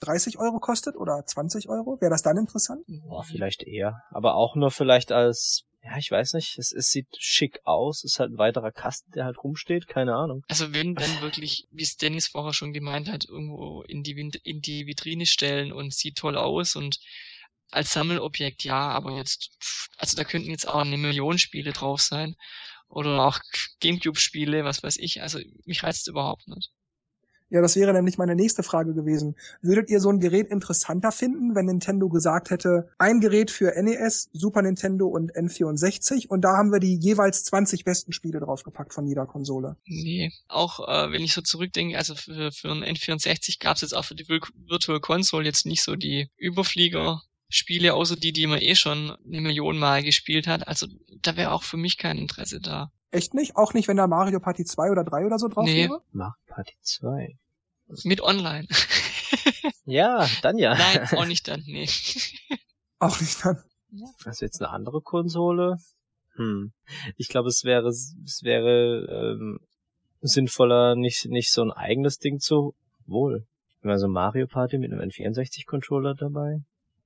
30 0.00 0.38
Euro 0.38 0.58
kostet 0.58 0.96
oder 0.96 1.24
20 1.24 1.68
Euro? 1.68 2.00
Wäre 2.00 2.10
das 2.10 2.22
dann 2.22 2.38
interessant? 2.38 2.84
Boah, 2.88 3.22
vielleicht 3.22 3.62
eher. 3.62 4.02
Aber 4.10 4.34
auch 4.34 4.56
nur 4.56 4.72
vielleicht 4.72 5.12
als 5.12 5.64
ja, 5.84 5.98
ich 5.98 6.10
weiß 6.10 6.32
nicht, 6.32 6.58
es, 6.58 6.72
es 6.72 6.88
sieht 6.88 7.08
schick 7.18 7.60
aus, 7.64 8.04
ist 8.04 8.18
halt 8.18 8.32
ein 8.32 8.38
weiterer 8.38 8.72
Kasten, 8.72 9.12
der 9.12 9.26
halt 9.26 9.42
rumsteht, 9.42 9.86
keine 9.86 10.14
Ahnung. 10.14 10.42
Also 10.48 10.72
wenn 10.72 10.94
dann 10.94 11.20
wirklich, 11.20 11.66
wie 11.70 11.82
es 11.82 11.96
Dennis 11.96 12.28
vorher 12.28 12.54
schon 12.54 12.72
gemeint 12.72 13.10
hat, 13.10 13.26
irgendwo 13.26 13.82
in 13.82 14.02
die, 14.02 14.12
in 14.44 14.60
die 14.62 14.86
Vitrine 14.86 15.26
stellen 15.26 15.72
und 15.72 15.92
sieht 15.92 16.16
toll 16.16 16.38
aus 16.38 16.74
und 16.74 17.00
als 17.70 17.92
Sammelobjekt 17.92 18.64
ja, 18.64 18.88
aber 18.90 19.16
jetzt, 19.16 19.50
also 19.98 20.16
da 20.16 20.24
könnten 20.24 20.50
jetzt 20.50 20.66
auch 20.66 20.80
eine 20.80 20.96
Million 20.96 21.38
Spiele 21.38 21.72
drauf 21.72 22.00
sein 22.00 22.34
oder 22.88 23.22
auch 23.22 23.40
Gamecube-Spiele, 23.80 24.64
was 24.64 24.82
weiß 24.82 24.96
ich, 24.98 25.20
also 25.20 25.38
mich 25.66 25.82
reizt 25.82 26.08
überhaupt 26.08 26.48
nicht. 26.48 26.70
Ja, 27.54 27.60
das 27.60 27.76
wäre 27.76 27.92
nämlich 27.92 28.18
meine 28.18 28.34
nächste 28.34 28.64
Frage 28.64 28.94
gewesen. 28.94 29.36
Würdet 29.62 29.88
ihr 29.88 30.00
so 30.00 30.10
ein 30.10 30.18
Gerät 30.18 30.48
interessanter 30.48 31.12
finden, 31.12 31.54
wenn 31.54 31.66
Nintendo 31.66 32.08
gesagt 32.08 32.50
hätte, 32.50 32.88
ein 32.98 33.20
Gerät 33.20 33.52
für 33.52 33.80
NES, 33.80 34.28
Super 34.32 34.60
Nintendo 34.60 35.06
und 35.06 35.32
N64 35.36 36.26
und 36.26 36.40
da 36.40 36.56
haben 36.56 36.72
wir 36.72 36.80
die 36.80 36.96
jeweils 36.96 37.44
20 37.44 37.84
besten 37.84 38.12
Spiele 38.12 38.40
draufgepackt 38.40 38.92
von 38.92 39.06
jeder 39.06 39.26
Konsole? 39.26 39.76
Nee, 39.86 40.32
auch 40.48 40.80
äh, 40.80 41.12
wenn 41.12 41.22
ich 41.22 41.32
so 41.32 41.42
zurückdenke, 41.42 41.96
also 41.96 42.16
für, 42.16 42.50
für 42.50 42.72
ein 42.72 42.82
N64 42.82 43.60
gab 43.60 43.76
es 43.76 43.82
jetzt 43.82 43.94
auch 43.94 44.04
für 44.04 44.16
die 44.16 44.26
Virtual 44.28 44.98
Console 44.98 45.44
jetzt 45.44 45.64
nicht 45.64 45.84
so 45.84 45.94
die 45.94 46.28
Überflieger 46.36 47.22
Spiele, 47.48 47.94
außer 47.94 48.16
die, 48.16 48.32
die 48.32 48.48
man 48.48 48.60
eh 48.60 48.74
schon 48.74 49.16
eine 49.24 49.40
Million 49.40 49.78
Mal 49.78 50.02
gespielt 50.02 50.48
hat. 50.48 50.66
Also 50.66 50.88
da 51.22 51.36
wäre 51.36 51.52
auch 51.52 51.62
für 51.62 51.76
mich 51.76 51.98
kein 51.98 52.18
Interesse 52.18 52.60
da. 52.60 52.90
Echt 53.12 53.32
nicht? 53.32 53.54
Auch 53.54 53.74
nicht, 53.74 53.86
wenn 53.86 53.96
da 53.96 54.08
Mario 54.08 54.40
Party 54.40 54.64
2 54.64 54.90
oder 54.90 55.04
3 55.04 55.26
oder 55.26 55.38
so 55.38 55.46
drauf 55.46 55.66
nee. 55.66 55.84
wäre? 55.84 56.02
Mario 56.10 56.34
Party 56.48 56.74
2. 56.80 57.38
Mit 58.04 58.20
online. 58.20 58.66
ja, 59.84 60.26
dann 60.42 60.58
ja. 60.58 60.74
Nein, 60.74 61.08
auch 61.16 61.26
nicht 61.26 61.48
dann, 61.48 61.62
nee. 61.66 61.88
auch 62.98 63.20
nicht 63.20 63.44
dann. 63.44 63.62
Also 64.24 64.44
jetzt 64.44 64.60
eine 64.60 64.70
andere 64.70 65.00
Konsole? 65.00 65.76
Hm. 66.36 66.72
Ich 67.16 67.28
glaube, 67.28 67.48
es 67.48 67.64
wäre, 67.64 67.88
es 67.88 68.40
wäre 68.42 69.36
ähm, 69.36 69.60
sinnvoller, 70.20 70.96
nicht, 70.96 71.26
nicht 71.26 71.52
so 71.52 71.62
ein 71.62 71.70
eigenes 71.70 72.18
Ding 72.18 72.40
zu. 72.40 72.74
Wohl. 73.06 73.46
Also 73.82 74.08
Mario 74.08 74.46
Party 74.46 74.78
mit 74.78 74.92
einem 74.92 75.00
N64-Controller 75.00 76.14
dabei. 76.14 76.62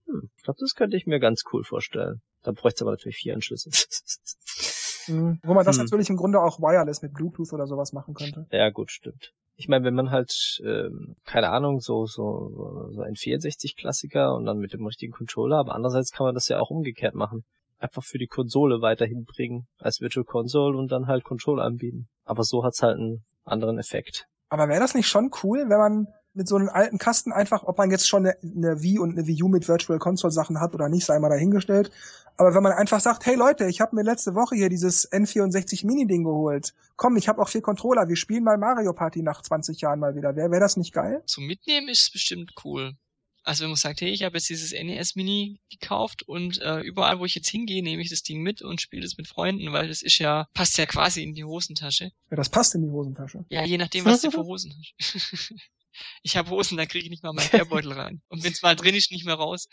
Hm. 0.06 0.30
Ich 0.36 0.44
glaube, 0.44 0.58
das 0.60 0.74
könnte 0.74 0.96
ich 0.96 1.06
mir 1.06 1.18
ganz 1.18 1.42
cool 1.52 1.64
vorstellen. 1.64 2.22
Da 2.42 2.52
bräuchte 2.52 2.76
es 2.76 2.82
aber 2.82 2.92
natürlich 2.92 3.16
vier 3.16 3.34
Anschlüsse. 3.34 3.70
mhm. 5.08 5.40
Wo 5.42 5.54
man 5.54 5.64
das 5.64 5.76
hm. 5.76 5.84
natürlich 5.84 6.10
im 6.10 6.16
Grunde 6.16 6.40
auch 6.40 6.60
wireless 6.60 7.02
mit 7.02 7.12
Bluetooth 7.12 7.52
oder 7.52 7.66
sowas 7.66 7.92
machen 7.92 8.14
könnte. 8.14 8.46
Ja, 8.50 8.70
gut, 8.70 8.90
stimmt 8.90 9.32
ich 9.58 9.66
meine, 9.66 9.84
wenn 9.84 9.94
man 9.94 10.12
halt, 10.12 10.60
ähm, 10.64 11.16
keine 11.24 11.50
Ahnung, 11.50 11.80
so, 11.80 12.06
so, 12.06 12.90
so 12.92 13.02
ein 13.02 13.14
64-Klassiker 13.14 14.32
und 14.36 14.44
dann 14.44 14.58
mit 14.58 14.72
dem 14.72 14.86
richtigen 14.86 15.12
Controller, 15.12 15.58
aber 15.58 15.74
andererseits 15.74 16.12
kann 16.12 16.26
man 16.26 16.34
das 16.34 16.46
ja 16.46 16.60
auch 16.60 16.70
umgekehrt 16.70 17.16
machen. 17.16 17.44
Einfach 17.80 18.04
für 18.04 18.18
die 18.18 18.28
Konsole 18.28 18.80
weiterhin 18.82 19.24
bringen 19.24 19.66
als 19.78 20.00
Virtual 20.00 20.24
Console 20.24 20.78
und 20.78 20.92
dann 20.92 21.08
halt 21.08 21.24
Controller 21.24 21.64
anbieten. 21.64 22.08
Aber 22.24 22.44
so 22.44 22.62
hat's 22.62 22.82
halt 22.82 22.98
einen 22.98 23.24
anderen 23.44 23.78
Effekt. 23.78 24.26
Aber 24.48 24.68
wäre 24.68 24.80
das 24.80 24.94
nicht 24.94 25.08
schon 25.08 25.30
cool, 25.42 25.68
wenn 25.68 25.78
man 25.78 26.06
mit 26.38 26.48
so 26.48 26.56
einem 26.56 26.70
alten 26.70 26.96
Kasten 26.96 27.32
einfach, 27.32 27.64
ob 27.64 27.76
man 27.76 27.90
jetzt 27.90 28.08
schon 28.08 28.24
eine, 28.24 28.36
eine 28.42 28.82
Wii 28.82 29.00
und 29.00 29.10
eine 29.10 29.26
Wii 29.26 29.42
U 29.42 29.48
mit 29.48 29.68
Virtual 29.68 29.98
Console 29.98 30.32
Sachen 30.32 30.60
hat 30.60 30.74
oder 30.74 30.88
nicht, 30.88 31.04
sei 31.04 31.18
mal 31.18 31.28
dahingestellt. 31.28 31.90
Aber 32.38 32.54
wenn 32.54 32.62
man 32.62 32.72
einfach 32.72 33.00
sagt, 33.00 33.26
hey 33.26 33.34
Leute, 33.34 33.66
ich 33.66 33.80
habe 33.80 33.96
mir 33.96 34.02
letzte 34.02 34.34
Woche 34.36 34.54
hier 34.54 34.68
dieses 34.68 35.10
N64 35.10 35.84
Mini 35.84 36.06
Ding 36.06 36.22
geholt. 36.22 36.72
Komm, 36.96 37.16
ich 37.16 37.28
habe 37.28 37.42
auch 37.42 37.48
vier 37.48 37.62
Controller, 37.62 38.08
wir 38.08 38.16
spielen 38.16 38.44
mal 38.44 38.56
Mario 38.56 38.92
Party 38.92 39.22
nach 39.22 39.42
20 39.42 39.80
Jahren 39.80 39.98
mal 39.98 40.14
wieder. 40.14 40.36
Wäre 40.36 40.52
wär 40.52 40.60
das 40.60 40.76
nicht 40.76 40.94
geil? 40.94 41.22
Zum 41.26 41.46
Mitnehmen 41.46 41.88
ist 41.88 42.02
es 42.02 42.10
bestimmt 42.10 42.52
cool. 42.64 42.94
Also 43.42 43.62
wenn 43.62 43.70
man 43.70 43.76
sagt, 43.76 44.02
hey, 44.02 44.10
ich 44.10 44.22
habe 44.24 44.36
jetzt 44.36 44.50
dieses 44.50 44.72
NES 44.72 45.16
Mini 45.16 45.58
gekauft 45.70 46.22
und 46.22 46.60
äh, 46.60 46.80
überall, 46.80 47.18
wo 47.18 47.24
ich 47.24 47.34
jetzt 47.34 47.48
hingehe, 47.48 47.82
nehme 47.82 48.02
ich 48.02 48.10
das 48.10 48.22
Ding 48.22 48.42
mit 48.42 48.62
und 48.62 48.80
spiele 48.80 49.02
das 49.02 49.16
mit 49.16 49.26
Freunden, 49.26 49.72
weil 49.72 49.88
das 49.88 50.02
ist 50.02 50.18
ja, 50.18 50.46
passt 50.52 50.76
ja 50.76 50.86
quasi 50.86 51.22
in 51.22 51.34
die 51.34 51.44
Hosentasche. 51.44 52.12
Ja, 52.30 52.36
das 52.36 52.50
passt 52.50 52.74
in 52.74 52.82
die 52.82 52.90
Hosentasche. 52.90 53.46
Ja, 53.48 53.64
je 53.64 53.78
nachdem, 53.78 54.04
was 54.04 54.20
du 54.20 54.30
für 54.30 54.44
Hosen 54.44 54.74
hast. 54.76 55.54
ich 56.22 56.36
habe 56.36 56.50
Hosen, 56.50 56.76
da 56.76 56.86
kriege 56.86 57.04
ich 57.04 57.10
nicht 57.10 57.22
mal 57.22 57.32
meinen 57.32 57.48
Kehrbeutel 57.50 57.92
rein. 57.92 58.20
Und 58.28 58.44
wenn 58.44 58.52
es 58.52 58.62
mal 58.62 58.76
drin 58.76 58.94
ist, 58.94 59.10
nicht 59.10 59.26
mehr 59.26 59.34
raus. 59.34 59.68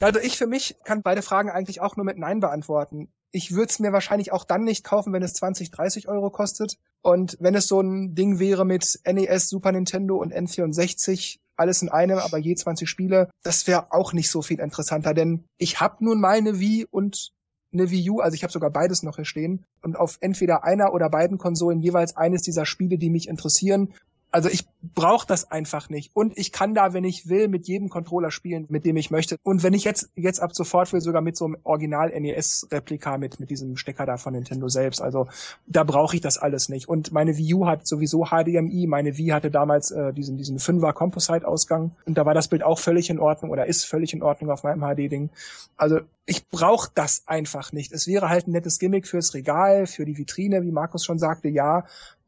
Also 0.00 0.20
ich 0.20 0.36
für 0.36 0.46
mich 0.46 0.76
kann 0.84 1.02
beide 1.02 1.22
Fragen 1.22 1.50
eigentlich 1.50 1.80
auch 1.80 1.96
nur 1.96 2.04
mit 2.04 2.18
Nein 2.18 2.40
beantworten. 2.40 3.12
Ich 3.30 3.52
würde 3.52 3.70
es 3.70 3.78
mir 3.78 3.92
wahrscheinlich 3.92 4.32
auch 4.32 4.44
dann 4.44 4.64
nicht 4.64 4.84
kaufen, 4.84 5.12
wenn 5.12 5.22
es 5.22 5.34
20, 5.34 5.70
30 5.70 6.08
Euro 6.08 6.30
kostet. 6.30 6.76
Und 7.02 7.36
wenn 7.40 7.54
es 7.54 7.66
so 7.66 7.80
ein 7.80 8.14
Ding 8.14 8.38
wäre 8.38 8.64
mit 8.64 9.00
NES, 9.04 9.48
Super 9.48 9.72
Nintendo 9.72 10.16
und 10.16 10.32
N64, 10.32 11.38
alles 11.56 11.82
in 11.82 11.88
einem, 11.88 12.18
aber 12.18 12.38
je 12.38 12.54
20 12.54 12.88
Spiele, 12.88 13.30
das 13.42 13.66
wäre 13.66 13.92
auch 13.92 14.12
nicht 14.12 14.30
so 14.30 14.42
viel 14.42 14.60
interessanter, 14.60 15.14
denn 15.14 15.44
ich 15.56 15.80
habe 15.80 16.04
nun 16.04 16.20
mal 16.20 16.36
eine 16.36 16.58
Wii 16.58 16.86
und 16.90 17.32
eine 17.72 17.90
Wii 17.90 18.10
U, 18.10 18.20
also 18.20 18.34
ich 18.34 18.42
habe 18.42 18.52
sogar 18.52 18.70
beides 18.70 19.02
noch 19.02 19.16
hier 19.16 19.24
stehen 19.24 19.64
und 19.82 19.96
auf 19.96 20.18
entweder 20.20 20.64
einer 20.64 20.92
oder 20.92 21.10
beiden 21.10 21.38
Konsolen 21.38 21.80
jeweils 21.80 22.16
eines 22.16 22.42
dieser 22.42 22.66
Spiele, 22.66 22.98
die 22.98 23.10
mich 23.10 23.28
interessieren 23.28 23.94
Also 24.34 24.48
ich 24.48 24.66
brauche 24.82 25.28
das 25.28 25.52
einfach 25.52 25.88
nicht. 25.88 26.10
Und 26.12 26.36
ich 26.36 26.50
kann 26.50 26.74
da, 26.74 26.92
wenn 26.92 27.04
ich 27.04 27.28
will, 27.28 27.46
mit 27.46 27.68
jedem 27.68 27.88
Controller 27.88 28.32
spielen, 28.32 28.66
mit 28.68 28.84
dem 28.84 28.96
ich 28.96 29.12
möchte. 29.12 29.36
Und 29.44 29.62
wenn 29.62 29.74
ich 29.74 29.84
jetzt, 29.84 30.10
jetzt 30.16 30.40
ab 30.40 30.56
sofort 30.56 30.92
will, 30.92 31.00
sogar 31.00 31.22
mit 31.22 31.36
so 31.36 31.44
einem 31.44 31.56
Original-NES-Replika 31.62 33.16
mit, 33.16 33.38
mit 33.38 33.50
diesem 33.50 33.76
Stecker 33.76 34.06
da 34.06 34.16
von 34.16 34.32
Nintendo 34.32 34.68
selbst. 34.68 35.00
Also 35.00 35.28
da 35.68 35.84
brauche 35.84 36.16
ich 36.16 36.20
das 36.20 36.36
alles 36.36 36.68
nicht. 36.68 36.88
Und 36.88 37.12
meine 37.12 37.38
Wii 37.38 37.54
U 37.54 37.66
hat 37.66 37.86
sowieso 37.86 38.24
HDMI. 38.24 38.88
Meine 38.88 39.16
Wii 39.16 39.28
hatte 39.28 39.52
damals 39.52 39.92
äh, 39.92 40.12
diesen, 40.12 40.36
diesen 40.36 40.58
5er 40.58 40.92
Composite-Ausgang. 40.94 41.92
Und 42.04 42.18
da 42.18 42.26
war 42.26 42.34
das 42.34 42.48
Bild 42.48 42.64
auch 42.64 42.80
völlig 42.80 43.10
in 43.10 43.20
Ordnung 43.20 43.52
oder 43.52 43.66
ist 43.66 43.84
völlig 43.84 44.14
in 44.14 44.24
Ordnung 44.24 44.50
auf 44.50 44.64
meinem 44.64 44.80
HD-Ding. 44.80 45.30
Also 45.76 46.00
ich 46.26 46.48
brauche 46.48 46.90
das 46.92 47.22
einfach 47.26 47.70
nicht. 47.70 47.92
Es 47.92 48.08
wäre 48.08 48.30
halt 48.30 48.48
ein 48.48 48.52
nettes 48.52 48.80
Gimmick 48.80 49.06
fürs 49.06 49.32
Regal, 49.32 49.86
für 49.86 50.04
die 50.04 50.18
Vitrine, 50.18 50.64
wie 50.64 50.72
Markus 50.72 51.04
schon 51.04 51.20
sagte, 51.20 51.48
ja 51.48 51.84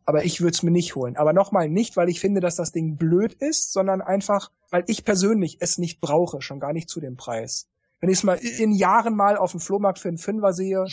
aber 0.07 0.25
ich 0.25 0.41
würde 0.41 0.53
es 0.53 0.63
mir 0.63 0.71
nicht 0.71 0.95
holen. 0.95 1.17
Aber 1.17 1.33
nochmal 1.33 1.69
nicht, 1.69 1.97
weil 1.97 2.09
ich 2.09 2.21
finde, 2.21 2.41
dass 2.41 2.55
das 2.55 2.71
Ding 2.71 2.97
blöd 2.97 3.35
ist, 3.35 3.73
sondern 3.73 4.01
einfach, 4.01 4.53
weil 4.71 4.85
ich 4.87 5.05
persönlich 5.05 5.59
es 5.61 5.79
nicht 5.79 6.01
brauche, 6.01 6.41
schon 6.41 6.61
gar 6.61 6.73
nicht 6.73 6.89
zu 6.89 7.01
dem 7.01 7.17
Preis. 7.17 7.69
Wenn 8.01 8.09
ich 8.09 8.19
es 8.19 8.25
mal 8.25 8.37
in 8.37 8.73
Jahren 8.73 9.17
mal 9.17 9.37
auf 9.37 9.51
dem 9.51 9.61
Flohmarkt 9.61 9.99
für 9.99 10.09
einen 10.09 10.19
Fünfer 10.19 10.53
sehe, 10.53 10.87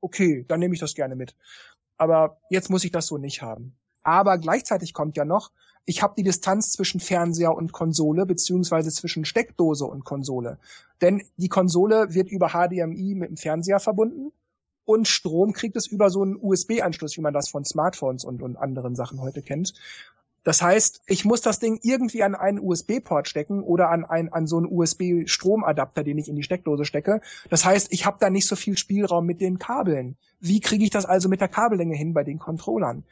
okay, 0.00 0.44
dann 0.48 0.58
nehme 0.58 0.74
ich 0.74 0.80
das 0.80 0.94
gerne 0.94 1.16
mit. 1.16 1.36
Aber 1.98 2.38
jetzt 2.48 2.70
muss 2.70 2.84
ich 2.84 2.92
das 2.92 3.06
so 3.06 3.18
nicht 3.18 3.42
haben. 3.42 3.76
Aber 4.02 4.38
gleichzeitig 4.38 4.94
kommt 4.94 5.16
ja 5.16 5.24
noch, 5.24 5.50
ich 5.84 6.02
habe 6.02 6.14
die 6.16 6.22
Distanz 6.22 6.72
zwischen 6.72 6.98
Fernseher 6.98 7.54
und 7.54 7.72
Konsole 7.72 8.24
beziehungsweise 8.24 8.90
zwischen 8.90 9.24
Steckdose 9.24 9.84
und 9.84 10.04
Konsole. 10.04 10.58
Denn 11.02 11.22
die 11.36 11.48
Konsole 11.48 12.14
wird 12.14 12.30
über 12.30 12.48
HDMI 12.48 13.14
mit 13.14 13.28
dem 13.28 13.36
Fernseher 13.36 13.80
verbunden 13.80 14.32
und 14.86 15.06
Strom 15.08 15.52
kriegt 15.52 15.76
es 15.76 15.86
über 15.86 16.08
so 16.08 16.22
einen 16.22 16.38
USB-Anschluss, 16.40 17.16
wie 17.16 17.20
man 17.20 17.34
das 17.34 17.50
von 17.50 17.64
Smartphones 17.64 18.24
und, 18.24 18.40
und 18.40 18.56
anderen 18.56 18.94
Sachen 18.94 19.20
heute 19.20 19.42
kennt. 19.42 19.74
Das 20.46 20.62
heißt, 20.62 21.02
ich 21.06 21.24
muss 21.24 21.40
das 21.40 21.58
Ding 21.58 21.80
irgendwie 21.82 22.22
an 22.22 22.36
einen 22.36 22.60
USB-Port 22.60 23.26
stecken 23.26 23.64
oder 23.64 23.90
an, 23.90 24.04
ein, 24.04 24.32
an 24.32 24.46
so 24.46 24.58
einen 24.58 24.66
USB-Stromadapter, 24.70 26.04
den 26.04 26.18
ich 26.18 26.28
in 26.28 26.36
die 26.36 26.44
Steckdose 26.44 26.84
stecke. 26.84 27.20
Das 27.50 27.64
heißt, 27.64 27.92
ich 27.92 28.06
habe 28.06 28.18
da 28.20 28.30
nicht 28.30 28.46
so 28.46 28.54
viel 28.54 28.78
Spielraum 28.78 29.26
mit 29.26 29.40
den 29.40 29.58
Kabeln. 29.58 30.16
Wie 30.38 30.60
kriege 30.60 30.84
ich 30.84 30.90
das 30.90 31.04
also 31.04 31.28
mit 31.28 31.40
der 31.40 31.48
Kabellänge 31.48 31.96
hin 31.96 32.14
bei 32.14 32.22
den 32.22 32.38
Controllern? 32.38 33.02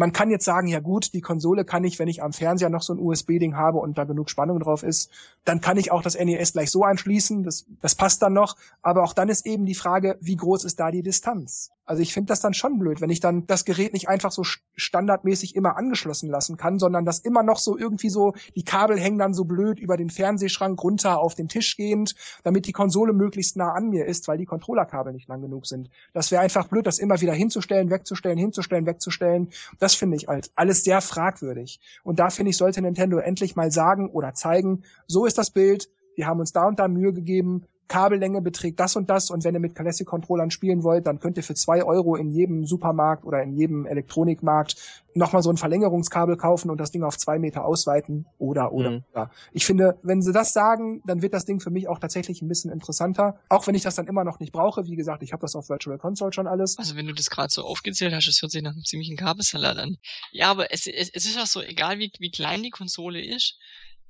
Man 0.00 0.14
kann 0.14 0.30
jetzt 0.30 0.46
sagen, 0.46 0.66
ja 0.66 0.80
gut, 0.80 1.12
die 1.12 1.20
Konsole 1.20 1.66
kann 1.66 1.84
ich, 1.84 1.98
wenn 1.98 2.08
ich 2.08 2.22
am 2.22 2.32
Fernseher 2.32 2.70
noch 2.70 2.80
so 2.80 2.94
ein 2.94 2.98
USB-Ding 2.98 3.54
habe 3.54 3.76
und 3.76 3.98
da 3.98 4.04
genug 4.04 4.30
Spannung 4.30 4.58
drauf 4.58 4.82
ist, 4.82 5.10
dann 5.44 5.60
kann 5.60 5.76
ich 5.76 5.92
auch 5.92 6.00
das 6.00 6.18
NES 6.18 6.54
gleich 6.54 6.70
so 6.70 6.84
anschließen. 6.84 7.42
Das, 7.42 7.66
das 7.82 7.94
passt 7.94 8.22
dann 8.22 8.32
noch. 8.32 8.56
Aber 8.80 9.04
auch 9.04 9.12
dann 9.12 9.28
ist 9.28 9.44
eben 9.44 9.66
die 9.66 9.74
Frage, 9.74 10.16
wie 10.22 10.36
groß 10.36 10.64
ist 10.64 10.80
da 10.80 10.90
die 10.90 11.02
Distanz? 11.02 11.70
Also 11.90 12.02
ich 12.02 12.14
finde 12.14 12.28
das 12.28 12.38
dann 12.38 12.54
schon 12.54 12.78
blöd, 12.78 13.00
wenn 13.00 13.10
ich 13.10 13.18
dann 13.18 13.48
das 13.48 13.64
Gerät 13.64 13.94
nicht 13.94 14.08
einfach 14.08 14.30
so 14.30 14.44
standardmäßig 14.44 15.56
immer 15.56 15.76
angeschlossen 15.76 16.30
lassen 16.30 16.56
kann, 16.56 16.78
sondern 16.78 17.04
das 17.04 17.18
immer 17.18 17.42
noch 17.42 17.58
so 17.58 17.76
irgendwie 17.76 18.10
so, 18.10 18.32
die 18.54 18.62
Kabel 18.62 18.96
hängen 18.96 19.18
dann 19.18 19.34
so 19.34 19.44
blöd 19.44 19.80
über 19.80 19.96
den 19.96 20.08
Fernsehschrank 20.08 20.80
runter 20.80 21.18
auf 21.18 21.34
den 21.34 21.48
Tisch 21.48 21.76
gehend, 21.76 22.14
damit 22.44 22.68
die 22.68 22.72
Konsole 22.72 23.12
möglichst 23.12 23.56
nah 23.56 23.72
an 23.72 23.88
mir 23.88 24.06
ist, 24.06 24.28
weil 24.28 24.38
die 24.38 24.44
Controllerkabel 24.44 25.12
nicht 25.12 25.26
lang 25.26 25.42
genug 25.42 25.66
sind. 25.66 25.90
Das 26.12 26.30
wäre 26.30 26.42
einfach 26.42 26.68
blöd, 26.68 26.86
das 26.86 27.00
immer 27.00 27.20
wieder 27.20 27.34
hinzustellen, 27.34 27.90
wegzustellen, 27.90 28.38
hinzustellen, 28.38 28.86
wegzustellen. 28.86 29.48
Das 29.80 29.96
finde 29.96 30.16
ich 30.16 30.28
halt 30.28 30.52
alles 30.54 30.84
sehr 30.84 31.00
fragwürdig. 31.00 31.80
Und 32.04 32.20
da 32.20 32.30
finde 32.30 32.50
ich, 32.50 32.56
sollte 32.56 32.82
Nintendo 32.82 33.18
endlich 33.18 33.56
mal 33.56 33.72
sagen 33.72 34.10
oder 34.10 34.32
zeigen, 34.34 34.84
so 35.08 35.26
ist 35.26 35.38
das 35.38 35.50
Bild, 35.50 35.90
wir 36.14 36.28
haben 36.28 36.38
uns 36.38 36.52
da 36.52 36.68
und 36.68 36.78
da 36.78 36.86
Mühe 36.86 37.12
gegeben, 37.12 37.64
Kabellänge 37.90 38.40
beträgt 38.40 38.78
das 38.78 38.94
und 38.94 39.10
das 39.10 39.30
und 39.30 39.42
wenn 39.42 39.52
ihr 39.52 39.60
mit 39.60 39.74
Classic-Controllern 39.74 40.52
spielen 40.52 40.84
wollt, 40.84 41.08
dann 41.08 41.18
könnt 41.18 41.36
ihr 41.36 41.42
für 41.42 41.54
zwei 41.54 41.82
Euro 41.82 42.14
in 42.14 42.30
jedem 42.30 42.64
Supermarkt 42.64 43.24
oder 43.24 43.42
in 43.42 43.52
jedem 43.52 43.84
Elektronikmarkt 43.84 44.76
nochmal 45.14 45.42
so 45.42 45.50
ein 45.50 45.56
Verlängerungskabel 45.56 46.36
kaufen 46.36 46.70
und 46.70 46.78
das 46.78 46.92
Ding 46.92 47.02
auf 47.02 47.18
zwei 47.18 47.40
Meter 47.40 47.64
ausweiten 47.64 48.26
oder 48.38 48.72
oder 48.72 48.90
mhm. 48.92 49.04
oder. 49.10 49.32
Ich 49.52 49.66
finde, 49.66 49.98
wenn 50.04 50.22
sie 50.22 50.32
das 50.32 50.52
sagen, 50.52 51.02
dann 51.04 51.20
wird 51.20 51.34
das 51.34 51.46
Ding 51.46 51.58
für 51.58 51.70
mich 51.70 51.88
auch 51.88 51.98
tatsächlich 51.98 52.40
ein 52.42 52.48
bisschen 52.48 52.70
interessanter, 52.70 53.40
auch 53.48 53.66
wenn 53.66 53.74
ich 53.74 53.82
das 53.82 53.96
dann 53.96 54.06
immer 54.06 54.22
noch 54.22 54.38
nicht 54.38 54.52
brauche. 54.52 54.86
Wie 54.86 54.94
gesagt, 54.94 55.24
ich 55.24 55.32
habe 55.32 55.40
das 55.40 55.56
auf 55.56 55.68
Virtual 55.68 55.98
Console 55.98 56.32
schon 56.32 56.46
alles. 56.46 56.78
Also 56.78 56.94
wenn 56.94 57.08
du 57.08 57.12
das 57.12 57.28
gerade 57.28 57.52
so 57.52 57.64
aufgezählt 57.64 58.14
hast, 58.14 58.28
das 58.28 58.40
hört 58.40 58.52
sich 58.52 58.62
nach 58.62 58.70
einem 58.70 58.84
ziemlichen 58.84 59.16
Kabelsalat 59.16 59.78
an. 59.78 59.96
Ja, 60.30 60.52
aber 60.52 60.72
es, 60.72 60.86
es, 60.86 61.10
es 61.12 61.26
ist 61.26 61.34
ja 61.34 61.44
so, 61.44 61.60
egal 61.60 61.98
wie, 61.98 62.12
wie 62.20 62.30
klein 62.30 62.62
die 62.62 62.70
Konsole 62.70 63.20
ist, 63.20 63.58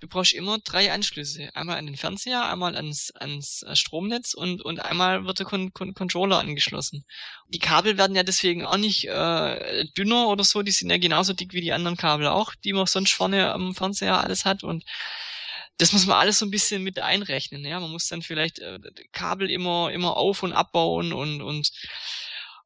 du 0.00 0.08
brauchst 0.08 0.32
immer 0.32 0.58
drei 0.58 0.92
Anschlüsse. 0.92 1.50
Einmal 1.54 1.78
an 1.78 1.86
den 1.86 1.96
Fernseher, 1.96 2.46
einmal 2.46 2.74
ans, 2.74 3.10
ans 3.12 3.62
äh, 3.62 3.76
Stromnetz 3.76 4.34
und, 4.34 4.62
und 4.62 4.80
einmal 4.80 5.24
wird 5.24 5.38
der 5.38 5.46
Con 5.46 5.72
Con 5.72 5.94
Controller 5.94 6.38
angeschlossen. 6.38 7.04
Die 7.48 7.58
Kabel 7.58 7.98
werden 7.98 8.16
ja 8.16 8.22
deswegen 8.22 8.64
auch 8.64 8.76
nicht 8.76 9.06
äh, 9.06 9.84
dünner 9.96 10.28
oder 10.28 10.44
so, 10.44 10.62
die 10.62 10.72
sind 10.72 10.90
ja 10.90 10.98
genauso 10.98 11.32
dick 11.32 11.52
wie 11.52 11.60
die 11.60 11.72
anderen 11.72 11.96
Kabel 11.96 12.26
auch, 12.26 12.54
die 12.54 12.72
man 12.72 12.86
sonst 12.86 13.12
vorne 13.12 13.52
am 13.52 13.74
Fernseher 13.74 14.22
alles 14.22 14.44
hat 14.44 14.64
und 14.64 14.84
das 15.78 15.92
muss 15.92 16.06
man 16.06 16.18
alles 16.18 16.38
so 16.38 16.44
ein 16.44 16.50
bisschen 16.50 16.82
mit 16.82 16.98
einrechnen. 16.98 17.64
Ja, 17.64 17.80
man 17.80 17.90
muss 17.90 18.06
dann 18.08 18.20
vielleicht 18.22 18.58
äh, 18.58 18.78
Kabel 19.12 19.50
immer 19.50 19.90
immer 19.92 20.16
auf 20.16 20.42
und 20.42 20.52
abbauen 20.52 21.12
und 21.12 21.40
und 21.42 21.70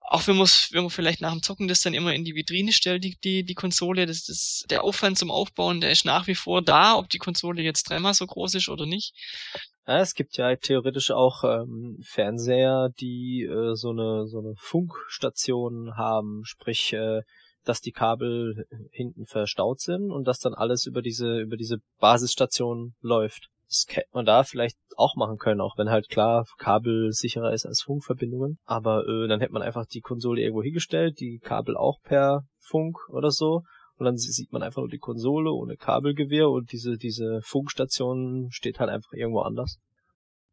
auch 0.07 0.27
wenn 0.27 0.37
man 0.37 0.47
wenn 0.47 0.83
man 0.83 0.91
vielleicht 0.91 1.21
nach 1.23 1.33
dem 1.33 1.43
Zocken 1.43 1.67
das 1.67 1.81
dann 1.81 1.95
immer 1.95 2.15
in 2.15 2.25
die 2.25 2.35
Vitrine 2.35 2.73
stellt, 2.73 3.05
die, 3.05 3.17
die, 3.25 3.43
die 3.43 3.55
Konsole, 3.55 4.07
das, 4.07 4.25
das, 4.25 4.65
der 4.69 4.85
Aufwand 4.85 5.19
zum 5.19 5.31
Aufbauen, 5.31 5.81
der 5.81 5.91
ist 5.91 6.05
nach 6.05 6.27
wie 6.27 6.35
vor 6.35 6.63
da, 6.63 6.97
ob 6.97 7.09
die 7.09 7.19
Konsole 7.19 7.63
jetzt 7.63 7.89
dreimal 7.89 8.13
so 8.13 8.27
groß 8.27 8.55
ist 8.55 8.69
oder 8.69 8.85
nicht. 8.85 9.15
Ja, 9.87 9.99
es 9.99 10.15
gibt 10.15 10.37
ja 10.37 10.55
theoretisch 10.57 11.11
auch 11.11 11.45
ähm, 11.45 11.99
Fernseher, 12.03 12.91
die 13.01 13.43
äh, 13.43 13.75
so 13.75 13.91
eine 13.91 14.27
so 14.27 14.41
eine 14.41 14.55
Funkstation 14.57 15.97
haben, 15.97 16.43
sprich, 16.45 16.93
äh, 16.93 17.23
dass 17.65 17.81
die 17.81 17.93
Kabel 17.93 18.67
hinten 18.93 19.27
verstaut 19.27 19.81
sind 19.81 20.11
und 20.11 20.25
dass 20.25 20.39
dann 20.39 20.55
alles 20.55 20.85
über 20.85 21.01
diese 21.01 21.41
über 21.41 21.57
diese 21.57 21.79
Basisstation 21.99 22.95
läuft. 23.01 23.49
Das 23.69 23.87
hätte 23.89 24.09
man 24.13 24.25
da 24.25 24.45
vielleicht 24.45 24.77
auch 24.97 25.17
machen 25.17 25.39
können, 25.39 25.61
auch 25.61 25.77
wenn 25.79 25.91
halt 25.91 26.09
klar 26.09 26.47
Kabel 26.59 27.13
sicherer 27.13 27.53
ist 27.53 27.67
als 27.67 27.83
Funkverbindungen. 27.83 28.59
Aber 28.65 29.07
äh, 29.07 29.29
dann 29.29 29.41
hätte 29.41 29.53
man 29.53 29.63
einfach 29.63 29.87
die 29.87 30.01
Konsole 30.01 30.43
irgendwo 30.43 30.63
hingestellt, 30.63 31.19
die 31.21 31.39
Kabel 31.43 31.77
auch 31.77 32.01
per 32.03 32.45
Funk 32.61 32.99
oder 33.09 33.31
so. 33.31 33.63
Und 33.97 34.07
dann 34.07 34.17
sieht 34.17 34.53
man 34.53 34.63
einfach 34.63 34.83
nur 34.83 34.89
die 34.89 34.99
Konsole 34.99 35.53
ohne 35.53 35.77
Kabelgewehr 35.77 36.49
und 36.49 36.73
diese, 36.73 36.97
diese 36.97 37.41
Funkstation 37.43 38.49
steht 38.51 38.81
halt 38.81 38.91
einfach 38.91 39.13
irgendwo 39.13 39.41
anders. 39.41 39.79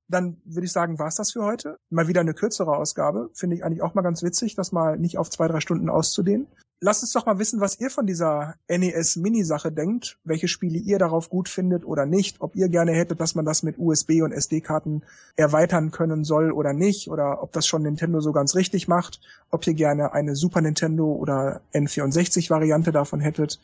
Dann 0.07 0.41
würde 0.45 0.65
ich 0.65 0.71
sagen, 0.71 0.99
war's 0.99 1.15
das 1.15 1.31
für 1.31 1.43
heute. 1.43 1.77
Mal 1.89 2.07
wieder 2.07 2.21
eine 2.21 2.33
kürzere 2.33 2.75
Ausgabe. 2.75 3.29
Finde 3.33 3.55
ich 3.55 3.63
eigentlich 3.63 3.81
auch 3.81 3.93
mal 3.93 4.01
ganz 4.01 4.21
witzig, 4.23 4.55
das 4.55 4.71
mal 4.71 4.97
nicht 4.97 5.17
auf 5.17 5.29
zwei, 5.29 5.47
drei 5.47 5.59
Stunden 5.59 5.89
auszudehnen 5.89 6.47
lasst 6.81 7.03
uns 7.03 7.13
doch 7.13 7.27
mal 7.27 7.37
wissen, 7.37 7.61
was 7.61 7.79
ihr 7.79 7.91
von 7.91 8.07
dieser 8.07 8.55
NES 8.67 9.15
Mini-Sache 9.15 9.71
denkt, 9.71 10.17
welche 10.23 10.47
Spiele 10.47 10.79
ihr 10.79 10.97
darauf 10.97 11.29
gut 11.29 11.47
findet 11.47 11.85
oder 11.85 12.07
nicht, 12.07 12.41
ob 12.41 12.55
ihr 12.55 12.69
gerne 12.69 12.91
hättet, 12.91 13.21
dass 13.21 13.35
man 13.35 13.45
das 13.45 13.61
mit 13.61 13.77
USB 13.77 14.21
und 14.23 14.31
SD-Karten 14.31 15.03
erweitern 15.35 15.91
können 15.91 16.23
soll 16.23 16.51
oder 16.51 16.73
nicht, 16.73 17.07
oder 17.07 17.43
ob 17.43 17.51
das 17.51 17.67
schon 17.67 17.83
Nintendo 17.83 18.19
so 18.19 18.33
ganz 18.33 18.55
richtig 18.55 18.87
macht, 18.87 19.21
ob 19.51 19.65
ihr 19.67 19.75
gerne 19.75 20.13
eine 20.13 20.35
Super 20.35 20.61
Nintendo 20.61 21.05
oder 21.13 21.61
N64-Variante 21.73 22.91
davon 22.91 23.19
hättet, 23.19 23.59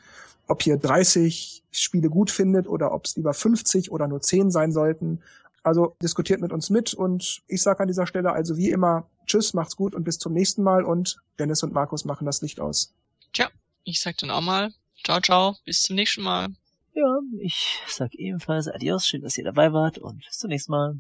ob 0.48 0.66
ihr 0.68 0.78
30 0.78 1.64
Spiele 1.72 2.10
gut 2.10 2.30
findet 2.30 2.68
oder 2.68 2.94
ob 2.94 3.06
es 3.06 3.16
lieber 3.16 3.34
50 3.34 3.92
oder 3.92 4.08
nur 4.08 4.22
10 4.22 4.52
sein 4.52 4.72
sollten. 4.72 5.22
Also 5.64 5.96
diskutiert 6.02 6.40
mit 6.40 6.54
uns 6.54 6.70
mit 6.70 6.94
und 6.94 7.42
ich 7.48 7.64
sage 7.64 7.80
an 7.82 7.88
dieser 7.88 8.06
Stelle 8.06 8.32
also 8.32 8.58
wie 8.58 8.70
immer 8.70 9.08
Tschüss, 9.26 9.54
macht's 9.54 9.76
gut 9.76 9.96
und 9.96 10.04
bis 10.04 10.20
zum 10.20 10.34
nächsten 10.34 10.64
Mal 10.64 10.86
und 10.86 11.18
Dennis 11.40 11.64
und 11.64 11.74
Markus 11.74 12.06
machen 12.06 12.26
das 12.26 12.42
Licht 12.42 12.62
aus. 12.62 12.94
Tja, 13.34 13.50
ich 13.84 14.00
sag 14.00 14.18
dann 14.18 14.32
auch 14.32 14.42
mal, 14.42 14.74
ciao, 15.04 15.20
ciao, 15.22 15.58
bis 15.66 15.82
zum 15.82 15.96
nächsten 15.96 16.22
Mal. 16.22 16.50
Ja, 16.94 17.20
ich 17.40 17.80
sag 17.88 18.14
ebenfalls 18.16 18.68
Adios, 18.68 19.06
schön, 19.06 19.22
dass 19.22 19.38
ihr 19.38 19.44
dabei 19.44 19.72
wart 19.72 19.98
und 19.98 20.26
bis 20.26 20.40
zum 20.40 20.50
nächsten 20.50 20.72
Mal. 20.72 21.00